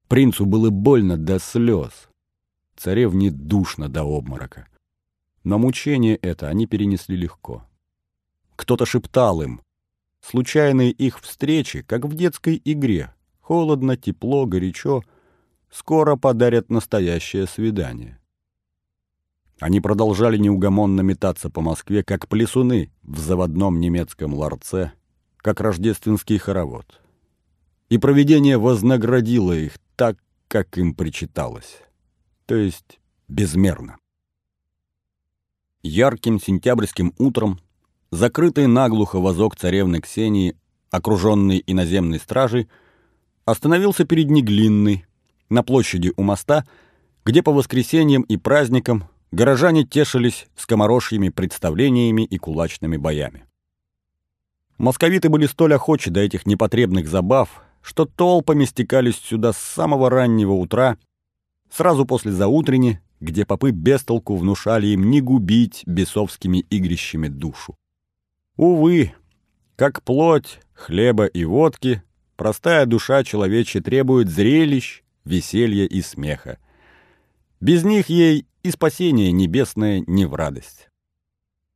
[0.09, 2.09] Принцу было больно до слез,
[2.77, 4.67] царевне душно до обморока.
[5.45, 7.67] Но мучение это они перенесли легко.
[8.57, 9.61] Кто-то шептал им,
[10.21, 13.15] Случайные их встречи, как в детской игре.
[13.41, 15.03] Холодно, тепло, горячо.
[15.71, 18.20] Скоро подарят настоящее свидание.
[19.61, 24.93] Они продолжали неугомонно метаться по Москве, как плесуны в заводном немецком ларце,
[25.37, 27.01] как рождественский хоровод.
[27.91, 30.17] И провидение вознаградило их так,
[30.49, 31.83] как им причиталось.
[32.47, 32.99] То есть
[33.29, 33.99] безмерно.
[35.83, 37.61] Ярким сентябрьским утром
[38.11, 40.57] Закрытый наглухо возок царевны Ксении,
[40.91, 42.69] окруженный иноземной стражей,
[43.45, 45.07] остановился перед Неглинной,
[45.49, 46.67] на площади у моста,
[47.25, 53.47] где по воскресеньям и праздникам горожане тешились скоморожьими представлениями и кулачными боями.
[54.79, 60.53] Московиты были столь охочи до этих непотребных забав, что толпами стекались сюда с самого раннего
[60.53, 60.97] утра,
[61.71, 67.77] сразу после заутрени, где попы бестолку внушали им не губить бесовскими игрищами душу.
[68.57, 69.15] Увы,
[69.77, 72.03] как плоть, хлеба и водки,
[72.37, 76.59] простая душа человечья требует зрелищ, веселья и смеха.
[77.61, 80.89] Без них ей и спасение небесное не в радость.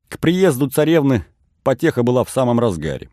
[0.08, 1.24] К приезду царевны
[1.62, 3.10] потеха была в самом разгаре.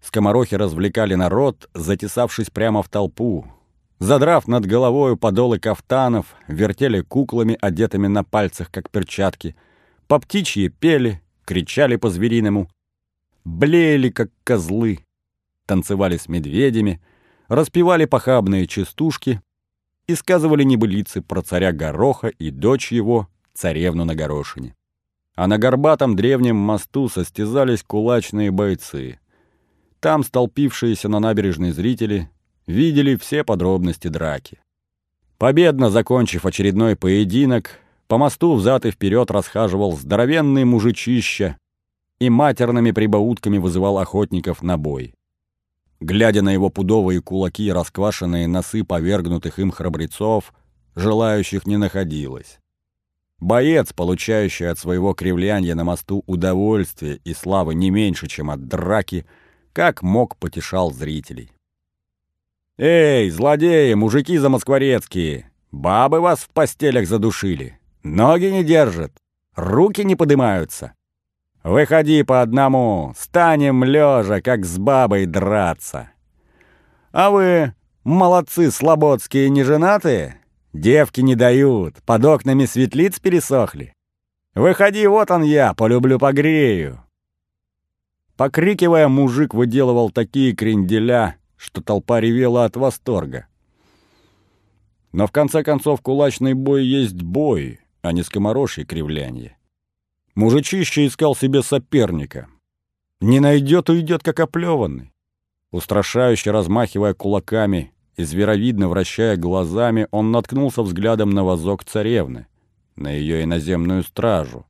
[0.00, 3.46] Скоморохи развлекали народ, затесавшись прямо в толпу.
[3.98, 9.54] Задрав над головою подолы кафтанов, вертели куклами, одетыми на пальцах, как перчатки.
[10.08, 12.68] По птичьи пели, кричали по-звериному.
[13.44, 15.04] Блеяли, как козлы.
[15.66, 17.00] Танцевали с медведями,
[17.46, 19.40] распевали похабные частушки
[20.06, 24.74] и сказывали небылицы про царя Гороха и дочь его, царевну на горошине.
[25.34, 29.18] А на горбатом древнем мосту состязались кулачные бойцы.
[30.00, 32.30] Там столпившиеся на набережной зрители
[32.66, 34.60] видели все подробности драки.
[35.38, 37.78] Победно закончив очередной поединок,
[38.08, 41.56] по мосту взад и вперед расхаживал здоровенный мужичище
[42.18, 45.14] и матерными прибаутками вызывал охотников на бой.
[46.02, 50.52] Глядя на его пудовые кулаки и расквашенные носы повергнутых им храбрецов,
[50.94, 52.58] желающих не находилось.
[53.38, 59.24] Боец, получающий от своего кривлянья на мосту удовольствие и славы не меньше, чем от драки,—
[59.72, 61.50] как мог потешал зрителей.
[62.76, 65.50] «Эй, злодеи, мужики замоскворецкие!
[65.70, 67.78] Бабы вас в постелях задушили!
[68.02, 69.12] Ноги не держат,
[69.54, 70.94] руки не поднимаются!
[71.62, 76.10] Выходи по одному, станем лежа, как с бабой драться!
[77.12, 80.40] А вы, молодцы слободские, не женатые?
[80.72, 83.94] Девки не дают, под окнами светлиц пересохли!
[84.54, 87.00] Выходи, вот он я, полюблю-погрею!»
[88.36, 93.46] Покрикивая, мужик выделывал такие кренделя, что толпа ревела от восторга.
[95.12, 99.56] Но в конце концов кулачный бой есть бой, а не скоморожье кривляние.
[100.34, 102.48] Мужичище искал себе соперника.
[103.20, 105.12] Не найдет, уйдет, как оплеванный.
[105.70, 112.46] Устрашающе размахивая кулаками и зверовидно вращая глазами, он наткнулся взглядом на вазок царевны,
[112.96, 114.66] на ее иноземную стражу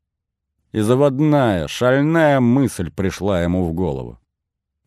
[0.72, 4.18] и заводная, шальная мысль пришла ему в голову.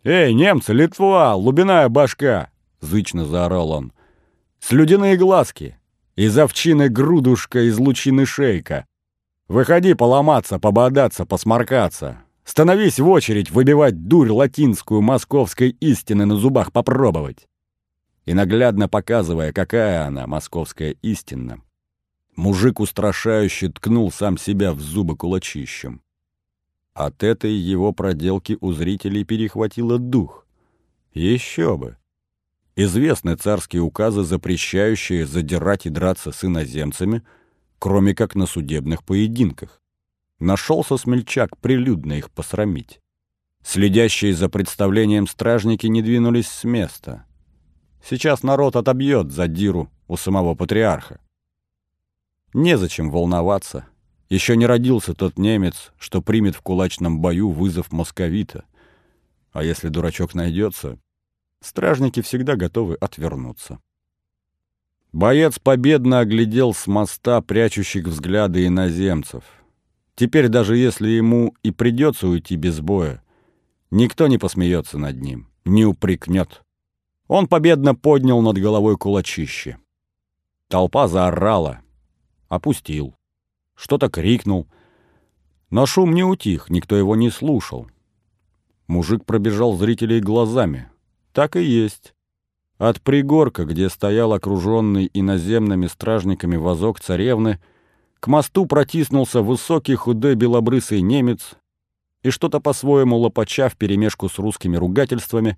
[0.04, 2.50] «Эй, немцы, Литва, лубиная башка!»—
[2.82, 3.94] зычно заорал он.
[4.60, 5.78] «Слюдяные глазки!
[6.16, 8.86] Из овчины грудушка, из лучины шейка!
[9.48, 12.24] Выходи поломаться, пободаться, посморкаться!
[12.44, 17.48] Становись в очередь выбивать дурь латинскую московской истины на зубах попробовать!»
[18.26, 21.62] И наглядно показывая, какая она, московская истина,
[22.36, 26.02] Мужик устрашающе ткнул сам себя в зубы кулачищем.
[26.94, 30.46] От этой его проделки у зрителей перехватило дух.
[31.14, 31.98] Еще бы!
[32.76, 37.24] Известны царские указы, запрещающие задирать и драться с иноземцами,
[37.86, 39.80] кроме как на судебных поединках.
[40.40, 43.00] Нашелся смельчак прилюдно их посрамить.
[43.64, 47.28] Следящие за представлением стражники не двинулись с места.
[48.04, 51.20] Сейчас народ отобьет задиру у самого патриарха.
[52.56, 53.86] Незачем волноваться.
[54.30, 58.66] Еще не родился тот немец, что примет в кулачном бою вызов московита.
[59.52, 60.98] А если дурачок найдется,
[61.62, 63.80] стражники всегда готовы отвернуться.
[65.16, 69.46] Боец победно оглядел с моста прячущих взгляды иноземцев.
[70.14, 73.24] Теперь даже если ему и придется уйти без боя,
[73.92, 76.66] никто не посмеется над ним, не упрекнет.
[77.30, 79.78] Он победно поднял над головой кулачище.
[80.68, 81.80] Толпа заорала
[82.50, 83.16] опустил.
[83.74, 84.68] Что-то крикнул.
[85.70, 87.88] Но шум не утих, никто его не слушал.
[88.88, 90.90] Мужик пробежал зрителей глазами.
[91.32, 92.14] Так и есть.
[92.78, 97.60] От пригорка, где стоял окруженный иноземными стражниками вазок царевны,
[98.20, 101.56] к мосту протиснулся высокий худой белобрысый немец
[102.24, 105.58] и что-то по-своему лопача вперемешку с русскими ругательствами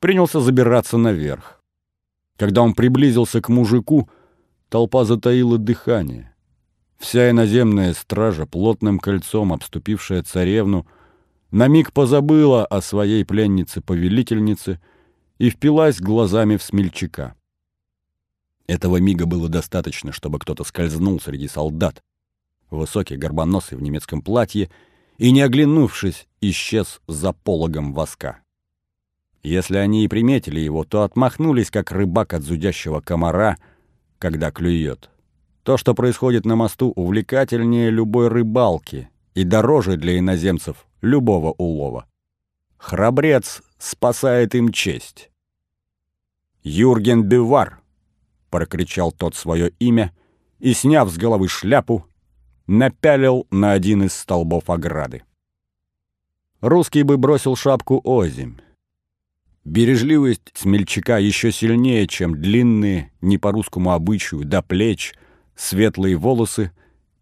[0.00, 1.60] принялся забираться наверх.
[2.36, 4.08] Когда он приблизился к мужику,
[4.72, 6.34] Толпа затаила дыхание.
[6.96, 10.86] Вся иноземная стража, плотным кольцом обступившая царевну,
[11.50, 14.80] на миг позабыла о своей пленнице-повелительнице
[15.42, 17.34] и впилась глазами в смельчака.
[18.68, 22.00] Этого мига было достаточно, чтобы кто-то скользнул среди солдат,
[22.70, 24.70] высокий горбоносый в немецком платье,
[25.18, 28.38] и, не оглянувшись, исчез за пологом воска.
[29.42, 33.56] Если они и приметили его, то отмахнулись, как рыбак от зудящего комара—
[34.20, 35.10] когда клюет.
[35.64, 42.06] То, что происходит на мосту, увлекательнее любой рыбалки и дороже для иноземцев любого улова.
[42.76, 45.31] Храбрец спасает им честь.
[46.62, 47.80] «Юрген Бивар!»—
[48.50, 50.12] прокричал тот свое имя
[50.58, 52.06] и, сняв с головы шляпу,
[52.66, 55.24] напялил на один из столбов ограды.
[56.60, 58.58] Русский бы бросил шапку озимь.
[59.64, 65.14] Бережливость смельчака еще сильнее, чем длинные, не по русскому обычаю, до плеч,
[65.54, 66.72] светлые волосы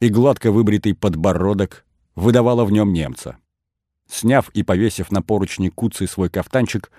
[0.00, 1.84] и гладко выбритый подбородок
[2.14, 3.36] выдавала в нем немца.
[4.08, 6.90] Сняв и повесив на поручни куцый свой кафтанчик,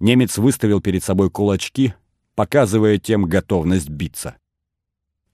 [0.00, 1.94] немец выставил перед собой кулачки,
[2.34, 4.36] показывая тем готовность биться.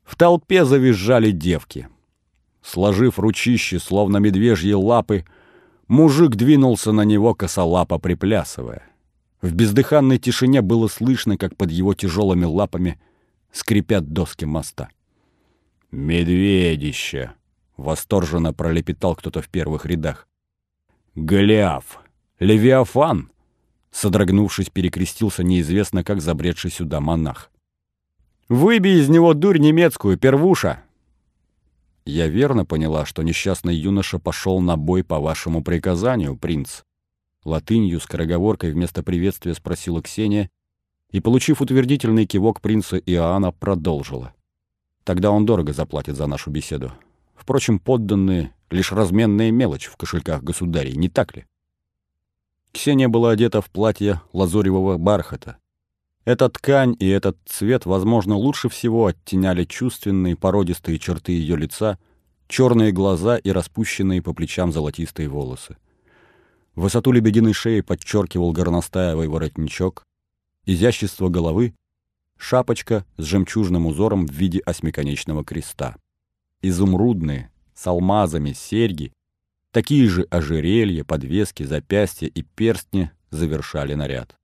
[0.04, 1.88] В толпе завизжали девки.
[2.62, 5.24] Сложив ручище, словно медвежьи лапы,
[5.88, 8.82] мужик двинулся на него косолапо приплясывая.
[9.40, 13.00] В бездыханной тишине было слышно, как под его тяжелыми лапами
[13.52, 14.88] скрипят доски моста.
[15.90, 17.32] «Медведище!»—
[17.76, 20.26] восторженно пролепетал кто-то в первых рядах.
[21.14, 22.00] «Голиаф!
[22.40, 23.30] Левиафан!»
[23.96, 27.50] Содрогнувшись, перекрестился неизвестно как забредший сюда монах.
[28.46, 30.82] «Выбей из него дурь немецкую, первуша!»
[32.04, 36.82] «Я верно поняла, что несчастный юноша пошел на бой по вашему приказанию, принц?»
[37.46, 40.50] Латынью, скороговоркой вместо приветствия спросила Ксения
[41.10, 44.34] и, получив утвердительный кивок принца Иоанна, продолжила.
[45.04, 46.92] «Тогда он дорого заплатит за нашу беседу.
[47.34, 51.46] Впрочем, подданные— лишь разменная мелочь в кошельках государей, не так ли?»
[52.76, 55.56] Ксения была одета в платье лазуревого бархата.
[56.26, 61.98] Эта ткань и этот цвет, возможно, лучше всего оттеняли чувственные породистые черты ее лица,
[62.48, 65.78] черные глаза и распущенные по плечам золотистые волосы.
[66.74, 70.04] Высоту лебединой шеи подчеркивал горностаевый воротничок,
[70.66, 71.74] изящество головы—
[72.36, 75.96] шапочка с жемчужным узором в виде осьмиконечного креста.
[76.60, 79.14] Изумрудные, с алмазами, серьги,
[79.76, 84.34] такие же ожерелья, подвески, запястья и перстни завершали наряд.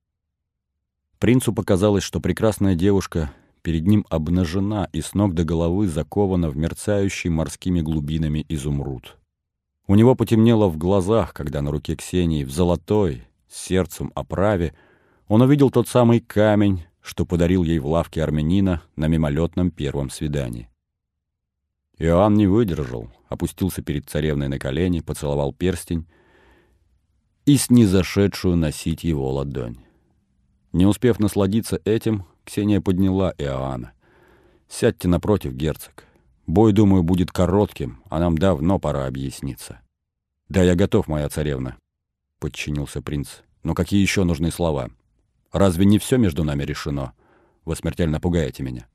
[1.17, 3.31] Принцу показалось, что прекрасная девушка
[3.63, 9.17] перед ним обнажена и с ног до головы закована в мерцающий морскими глубинами изумруд.
[9.87, 14.75] У него потемнело в глазах, когда на руке Ксении в золотой, с сердцем оправе,
[15.27, 20.69] он увидел тот самый камень, что подарил ей в лавке армянина на мимолетном первом свидании.
[21.99, 26.07] Иоанн не выдержал, опустился перед царевной на колени, поцеловал перстень
[27.45, 29.77] и снизошедшую носить его ладонь.
[30.71, 33.93] Не успев насладиться этим, Ксения подняла Иоанна.
[34.67, 36.05] «Сядьте напротив, герцог.
[36.47, 39.79] Бой, думаю, будет коротким, а нам давно пора объясниться».
[40.49, 41.77] «Да, я готов, моя царевна»,—
[42.39, 43.41] подчинился принц.
[43.63, 44.89] «Но какие еще нужны слова?
[45.51, 47.13] Разве не все между нами решено?
[47.65, 48.87] Вы смертельно пугаете меня».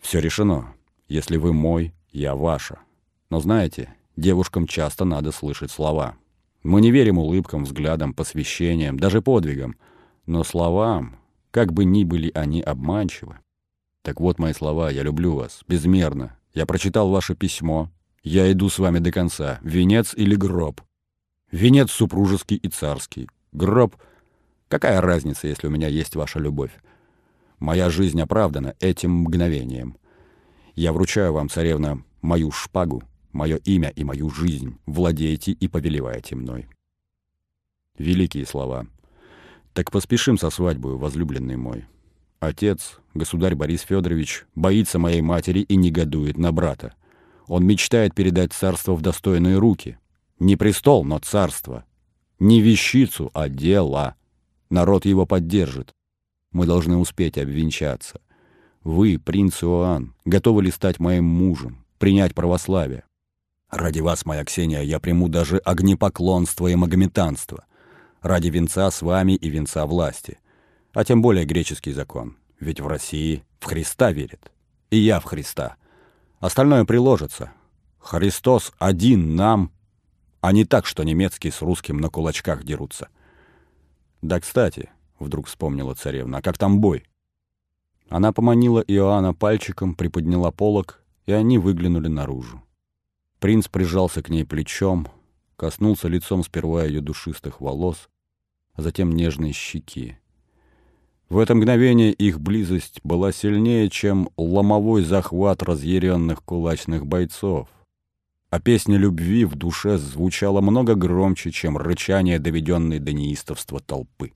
[0.00, 0.74] «Все решено.
[1.06, 2.78] Если вы мой, я ваша.
[3.30, 6.16] Но знаете, девушкам часто надо слышать слова.
[6.62, 9.76] Мы не верим улыбкам, взглядам, посвящениям, даже подвигам».
[10.28, 11.16] Но словам,
[11.50, 13.38] как бы ни были они обманчивы.
[14.02, 16.36] Так вот мои слова, я люблю вас, безмерно.
[16.52, 17.90] Я прочитал ваше письмо.
[18.22, 19.58] Я иду с вами до конца.
[19.62, 20.82] Венец или гроб?
[21.50, 23.26] Венец супружеский и царский.
[23.52, 23.96] Гроб...
[24.68, 26.72] Какая разница, если у меня есть ваша любовь?
[27.58, 29.96] Моя жизнь оправдана этим мгновением.
[30.74, 33.02] Я вручаю вам, царевна, мою шпагу,
[33.32, 34.78] мое имя и мою жизнь.
[34.86, 36.68] Владейте и повелевайте мной.
[37.98, 38.86] Великие слова.
[39.72, 41.84] Так поспешим со свадьбой, возлюбленный мой.
[42.40, 46.94] Отец, государь Борис Федорович, боится моей матери и негодует на брата.
[47.46, 49.98] Он мечтает передать царство в достойные руки.
[50.38, 51.84] Не престол, но царство.
[52.38, 54.14] Не вещицу, а дело.
[54.70, 55.92] Народ его поддержит.
[56.52, 58.20] Мы должны успеть обвенчаться.
[58.84, 63.04] Вы, принц Иоанн, готовы ли стать моим мужем, принять православие?
[63.70, 67.64] Ради вас, моя Ксения, я приму даже огнепоклонство и магометанство
[68.22, 70.38] ради венца с вами и венца власти.
[70.92, 72.36] А тем более греческий закон.
[72.60, 74.50] Ведь в России в Христа верит.
[74.90, 75.76] И я в Христа.
[76.40, 77.52] Остальное приложится.
[77.98, 79.72] Христос один нам,
[80.40, 83.08] а не так, что немецкий с русским на кулачках дерутся.
[84.22, 87.04] Да, кстати, вдруг вспомнила царевна, а как там бой?
[88.08, 92.62] Она поманила Иоанна пальчиком, приподняла полок, и они выглянули наружу.
[93.38, 95.08] Принц прижался к ней плечом,
[95.56, 98.08] коснулся лицом сперва ее душистых волос,
[98.72, 100.16] а затем нежной щеки.
[101.28, 107.68] В это мгновение их близость была сильнее, чем ломовой захват разъяренных кулачных бойцов.
[108.48, 114.32] А песня любви в душе звучала много громче, чем рычание, доведенной до неистовства толпы.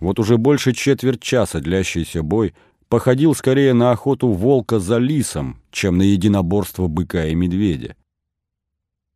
[0.00, 2.54] Вот уже больше четверть часа длящийся бой
[2.92, 7.96] походил скорее на охоту волка за лисом, чем на единоборство быка и медведя.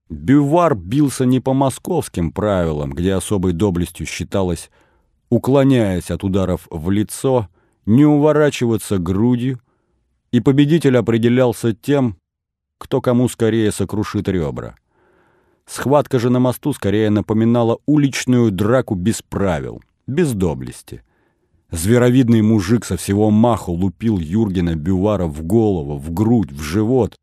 [0.08, 4.70] Бювар бился не по московским правилам, где особой доблестью считалось,
[5.28, 7.48] уклоняясь от ударов в лицо,
[7.84, 9.60] не уворачиваться грудью,
[10.32, 12.16] и победитель определялся тем,
[12.78, 14.74] кто кому скорее сокрушит ребра.
[15.66, 21.02] Схватка же на мосту скорее напоминала уличную драку без правил, без доблести.
[21.70, 27.16] Зверовидный мужик со всего маху лупил Юргена Бювара в голову, в грудь, в живот,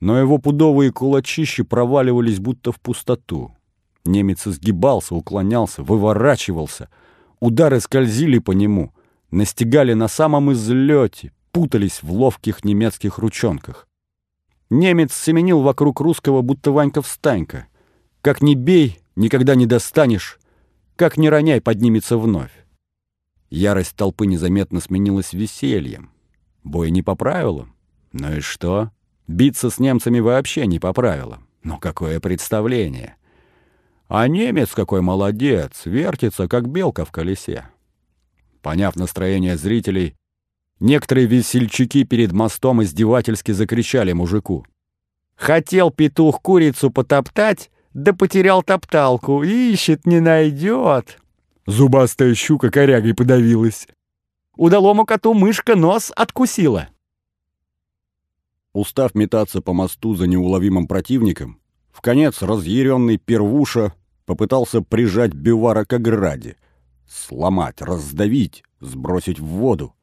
[0.00, 3.56] но его пудовые кулачищи проваливались будто в пустоту.
[4.04, 6.88] Немец изгибался, уклонялся, выворачивался.
[7.40, 8.92] Удары скользили по нему,
[9.30, 13.88] настигали на самом излете, путались в ловких немецких ручонках.
[14.68, 17.66] Немец семенил вокруг русского, будто Ванька-встанька.
[18.20, 20.40] Как ни бей, никогда не достанешь,
[20.96, 22.65] как ни роняй, поднимется вновь.
[23.50, 26.10] Ярость толпы незаметно сменилась весельем.
[26.64, 27.74] Бой не по правилам.
[28.12, 28.90] Ну и что?
[29.28, 31.46] Биться с немцами вообще не по правилам.
[31.62, 33.16] Ну какое представление!
[34.08, 37.68] А немец какой молодец, вертится, как белка в колесе.
[38.62, 40.14] Поняв настроение зрителей,
[40.78, 44.64] некоторые весельчаки перед мостом издевательски закричали мужику.
[45.34, 51.18] «Хотел петух курицу потоптать, да потерял топталку, ищет, не найдет».
[51.66, 53.88] Зубастая щука корягой подавилась.
[54.56, 56.88] Удалому коту мышка нос откусила.
[58.72, 61.60] Устав метаться по мосту за неуловимым противником,
[61.90, 63.94] в конец разъяренный первуша
[64.26, 66.56] попытался прижать Бивара к ограде,
[67.08, 69.94] сломать, раздавить, сбросить в воду.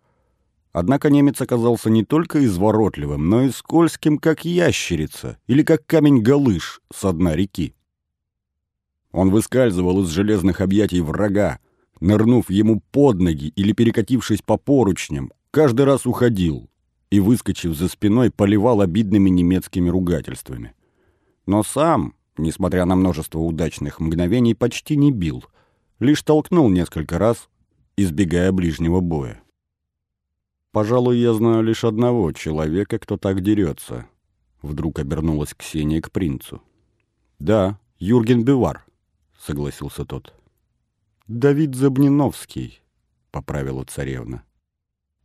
[0.71, 7.13] Однако немец оказался не только изворотливым, но и скользким, как ящерица или как камень-галыш со
[7.13, 7.75] дна реки.
[9.13, 11.59] Он выскальзывал из железных объятий врага,
[12.01, 16.67] нырнув ему под ноги или перекатившись по поручням, каждый раз уходил
[17.11, 20.73] и, выскочив за спиной, поливал обидными немецкими ругательствами.
[21.45, 25.45] Но сам, несмотря на множество удачных мгновений, почти не бил,
[25.99, 27.49] лишь толкнул несколько раз,
[27.95, 29.43] избегая ближнего боя.
[30.71, 34.07] «Пожалуй, я знаю лишь одного человека, кто так дерется»,—
[34.63, 36.63] вдруг обернулась Ксения к принцу.
[37.37, 38.83] «Да, Юрген Бивар»,—
[39.45, 40.33] согласился тот.
[41.27, 42.81] «Давид Забниновский»,—
[43.31, 44.43] поправила царевна.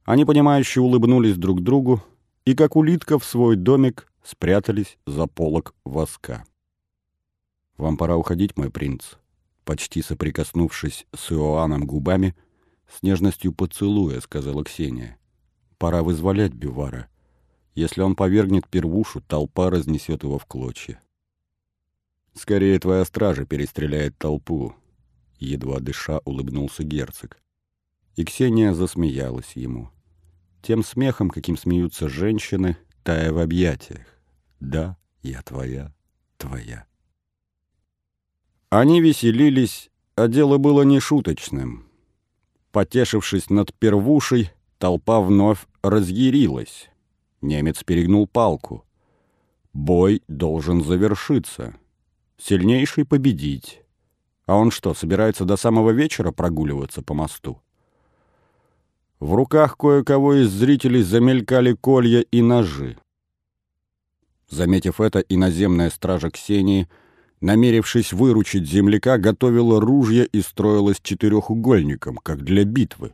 [0.05, 2.03] Они, понимающе улыбнулись друг другу
[2.45, 6.45] и, как улитка в свой домик, спрятались за полок воска.
[7.77, 9.15] «Вам пора уходить, мой принц»,—
[9.65, 12.35] почти соприкоснувшись с Иоанном губами,
[12.89, 15.19] с нежностью поцелуя, сказала Ксения.
[15.79, 17.09] «Пора вызволять Бювара.
[17.75, 21.01] Если он повергнет первушу, толпа разнесет его в клочья».
[22.39, 24.75] «Скорее твоя стража перестреляет толпу»,
[25.41, 27.39] едва дыша улыбнулся герцог.
[28.15, 29.91] И Ксения засмеялась ему.
[30.63, 34.07] Тем смехом, каким смеются женщины, тая в объятиях.
[34.61, 35.93] Да, я твоя,
[36.37, 36.87] твоя.
[38.71, 41.89] Они веселились, а дело было не шуточным.
[42.71, 46.89] Потешившись над первушей, толпа вновь разъярилась.
[47.41, 48.85] Немец перегнул палку.
[49.73, 51.77] Бой должен завершиться.
[52.41, 53.83] Сильнейший победить.
[54.47, 57.61] А он что, собирается до самого вечера прогуливаться по мосту?
[59.21, 62.97] В руках кое-кого из зрителей замелькали колья и ножи.
[64.49, 66.89] Заметив это, иноземная стража Ксении,
[67.41, 73.13] намерившись выручить земляка, готовила ружья и строилась четырехугольником, как для битвы.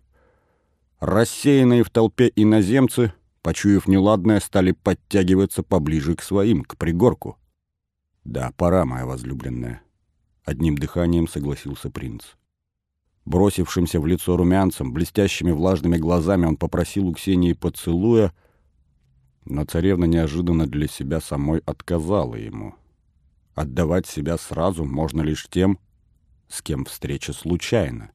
[1.01, 7.39] Рассеянные в толпе иноземцы, почуяв неладное, стали подтягиваться поближе к своим, к пригорку.
[8.25, 9.83] «Да, пора, моя возлюбленная»,—
[10.45, 12.25] одним дыханием согласился принц.
[13.25, 18.35] Бросившимся в лицо румянцем, блестящими влажными глазами он попросил у Ксении поцелуя,
[19.45, 22.75] но царевна неожиданно для себя самой отказала ему.
[23.55, 25.79] Отдавать себя сразу можно лишь тем,
[26.49, 28.11] с кем встреча случайна.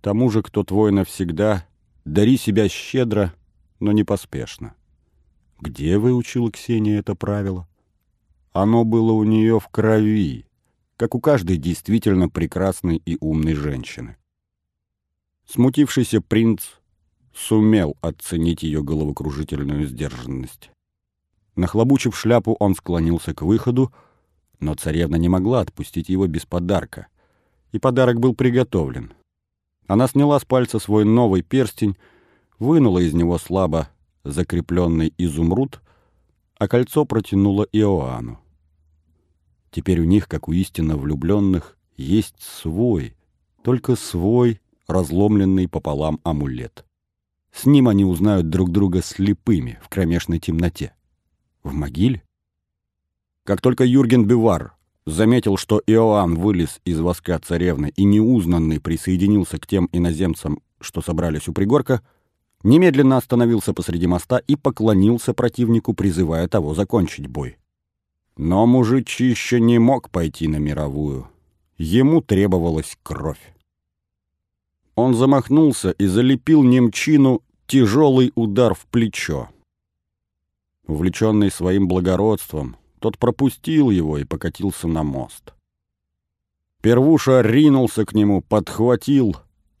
[0.00, 1.66] Тому же, кто твой навсегда,
[2.04, 3.34] дари себя щедро,
[3.80, 4.74] но не поспешно.
[5.60, 7.66] Где выучила Ксения это правило?
[8.56, 10.46] Оно было у нее в крови,
[10.96, 14.16] как у каждой действительно прекрасной и умной женщины.
[15.46, 16.62] Смутившийся принц
[17.34, 20.70] сумел оценить ее головокружительную сдержанность.
[21.54, 23.92] Нахлобучив шляпу, он склонился к выходу,
[24.58, 27.08] но царевна не могла отпустить его без подарка.
[27.72, 29.12] И подарок был приготовлен.
[29.86, 31.98] Она сняла с пальца свой новый перстень,
[32.58, 33.90] вынула из него слабо
[34.24, 35.82] закрепленный изумруд,
[36.58, 38.40] а кольцо протянула Иоанну.
[39.70, 43.16] Теперь у них, как у истинно влюбленных, есть свой,
[43.62, 46.84] только свой, разломленный пополам амулет.
[47.52, 50.94] С ним они узнают друг друга слепыми в кромешной темноте.
[51.62, 52.22] В могиле?
[53.44, 59.66] Как только Юрген Бивар заметил, что Иоанн вылез из воска царевны и неузнанный присоединился к
[59.66, 62.02] тем иноземцам, что собрались у пригорка,
[62.62, 67.56] немедленно остановился посреди моста и поклонился противнику, призывая того закончить бой.
[68.36, 71.28] Но мужичище не мог пойти на мировую.
[71.78, 73.54] Ему требовалась кровь.
[74.94, 79.48] Он замахнулся и залепил немчину тяжелый удар в плечо.
[80.86, 85.52] Увлеченный своим благородством, тот пропустил его и покатился на мост.
[86.80, 89.36] Первуша ринулся к нему, подхватил,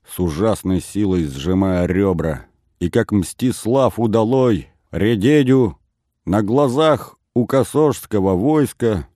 [0.08, 2.46] с ужасной силой сжимая ребра,
[2.80, 5.78] и как Мстислав удалой, Редедю,
[6.24, 9.06] на глазах у косожского войска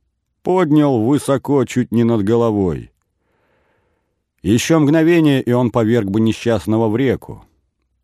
[0.43, 2.93] поднял высоко чуть не над головой.
[4.43, 7.47] Еще мгновение, и он поверг бы несчастного в реку.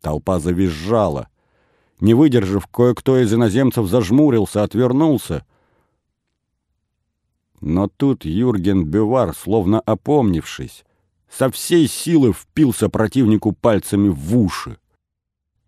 [0.01, 1.27] Толпа завизжала.
[1.99, 5.45] Не выдержав, кое-кто из иноземцев зажмурился, отвернулся.
[7.61, 10.83] Но тут Юрген Бювар, словно опомнившись,
[11.29, 14.79] со всей силы впился противнику пальцами в уши.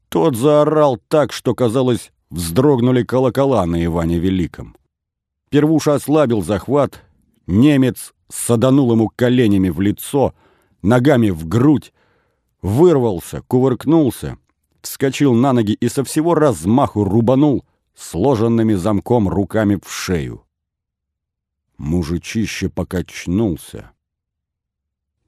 [0.09, 4.75] Тот заорал так, что, казалось, вздрогнули колокола на Иване Великом.
[5.49, 7.01] Первуша ослабил захват,
[7.47, 10.33] немец саданул ему коленями в лицо,
[10.81, 11.93] ногами в грудь,
[12.61, 14.37] вырвался, кувыркнулся,
[14.81, 17.65] вскочил на ноги и со всего размаху рубанул
[17.95, 20.43] сложенными замком руками в шею.
[21.77, 23.91] Мужичище покачнулся.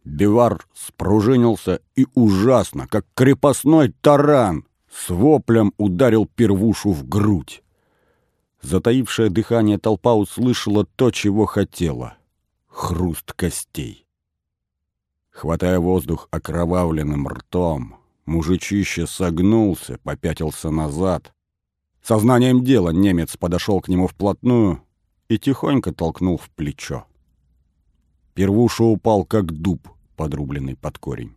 [0.03, 7.63] Бивар спружинился и ужасно, как крепостной таран, с воплем ударил первушу в грудь.
[8.61, 12.17] Затаившее дыхание толпа услышала то, чего хотела—
[12.67, 14.05] хруст костей.
[15.31, 21.33] Хватая воздух окровавленным ртом, мужичище согнулся, попятился назад.
[22.03, 24.83] Сознанием дела немец подошел к нему вплотную
[25.29, 27.05] и тихонько толкнул в плечо.
[28.33, 31.35] Первуша упал, как дуб, подрубленный под корень.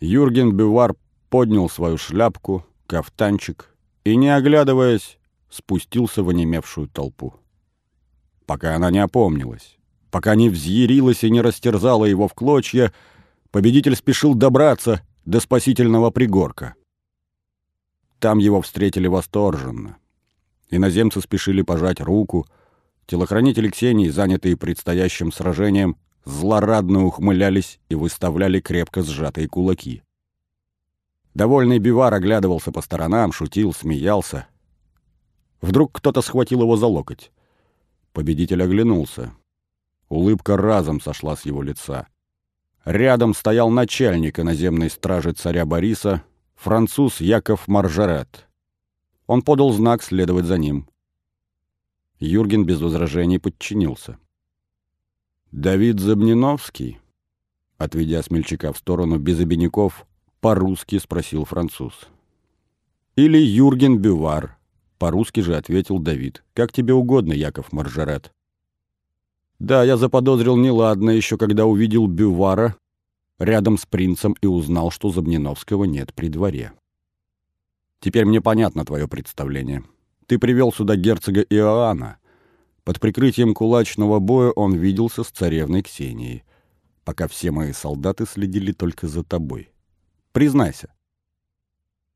[0.00, 0.94] Юрген Бювар
[1.32, 3.74] поднял свою шляпку, кафтанчик
[4.04, 5.18] и, не оглядываясь,
[5.48, 7.32] спустился в онемевшую толпу.
[8.44, 9.78] Пока она не опомнилась,
[10.10, 12.92] пока не взъярилась и не растерзала его в клочья,
[13.50, 16.74] победитель спешил добраться до спасительного пригорка.
[18.18, 19.96] Там его встретили восторженно.
[20.68, 22.46] Иноземцы спешили пожать руку,
[23.06, 30.02] телохранители Ксении, занятые предстоящим сражением, злорадно ухмылялись и выставляли крепко сжатые кулаки.
[31.34, 34.46] Довольный Бивар оглядывался по сторонам, шутил, смеялся.
[35.60, 37.32] Вдруг кто-то схватил его за локоть.
[38.12, 39.32] Победитель оглянулся.
[40.08, 42.06] Улыбка разом сошла с его лица.
[42.84, 46.22] Рядом стоял начальник иноземной стражи царя Бориса,
[46.54, 48.48] француз Яков Маржарет.
[49.26, 50.88] Он подал знак следовать за ним.
[52.18, 54.18] Юрген без возражений подчинился.
[55.52, 56.98] «Давид Забниновский?»
[57.78, 60.06] Отведя смельчака в сторону без обиняков,
[60.42, 62.08] по-русски спросил француз.
[63.14, 64.58] «Или Юрген Бювар»,—
[64.98, 66.42] по-русски же ответил Давид.
[66.52, 68.32] «Как тебе угодно, Яков Маржарет».
[69.60, 72.76] «Да, я заподозрил неладно еще, когда увидел Бювара
[73.38, 76.72] рядом с принцем и узнал, что Забниновского нет при дворе.
[78.00, 79.84] Теперь мне понятно твое представление.
[80.26, 82.16] Ты привел сюда герцога Иоанна.
[82.82, 86.42] Под прикрытием кулачного боя он виделся с царевной Ксенией,
[87.04, 89.71] пока все мои солдаты следили только за тобой.
[90.32, 90.92] Признайся.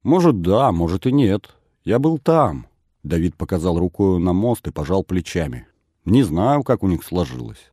[0.02, 1.54] Может, да, может и нет.
[1.84, 2.66] Я был там.
[3.02, 5.66] Давид показал рукой на мост и пожал плечами.
[6.04, 7.72] Не знаю, как у них сложилось.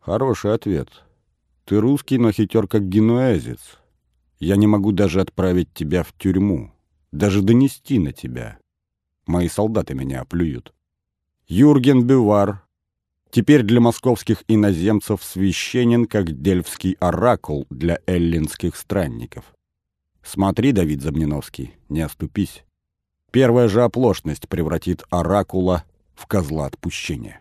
[0.00, 0.88] Хороший ответ.
[1.64, 3.78] Ты русский, но хитер как генуэзец.
[4.38, 6.72] Я не могу даже отправить тебя в тюрьму.
[7.12, 8.58] Даже донести на тебя.
[9.26, 10.74] Мои солдаты меня оплюют.
[11.46, 12.64] Юрген Бювар,
[13.34, 19.52] теперь для московских иноземцев священен, как дельфский оракул для эллинских странников.
[20.22, 22.64] Смотри, Давид Забниновский, не оступись.
[23.32, 25.82] Первая же оплошность превратит оракула
[26.14, 27.40] в козла отпущения.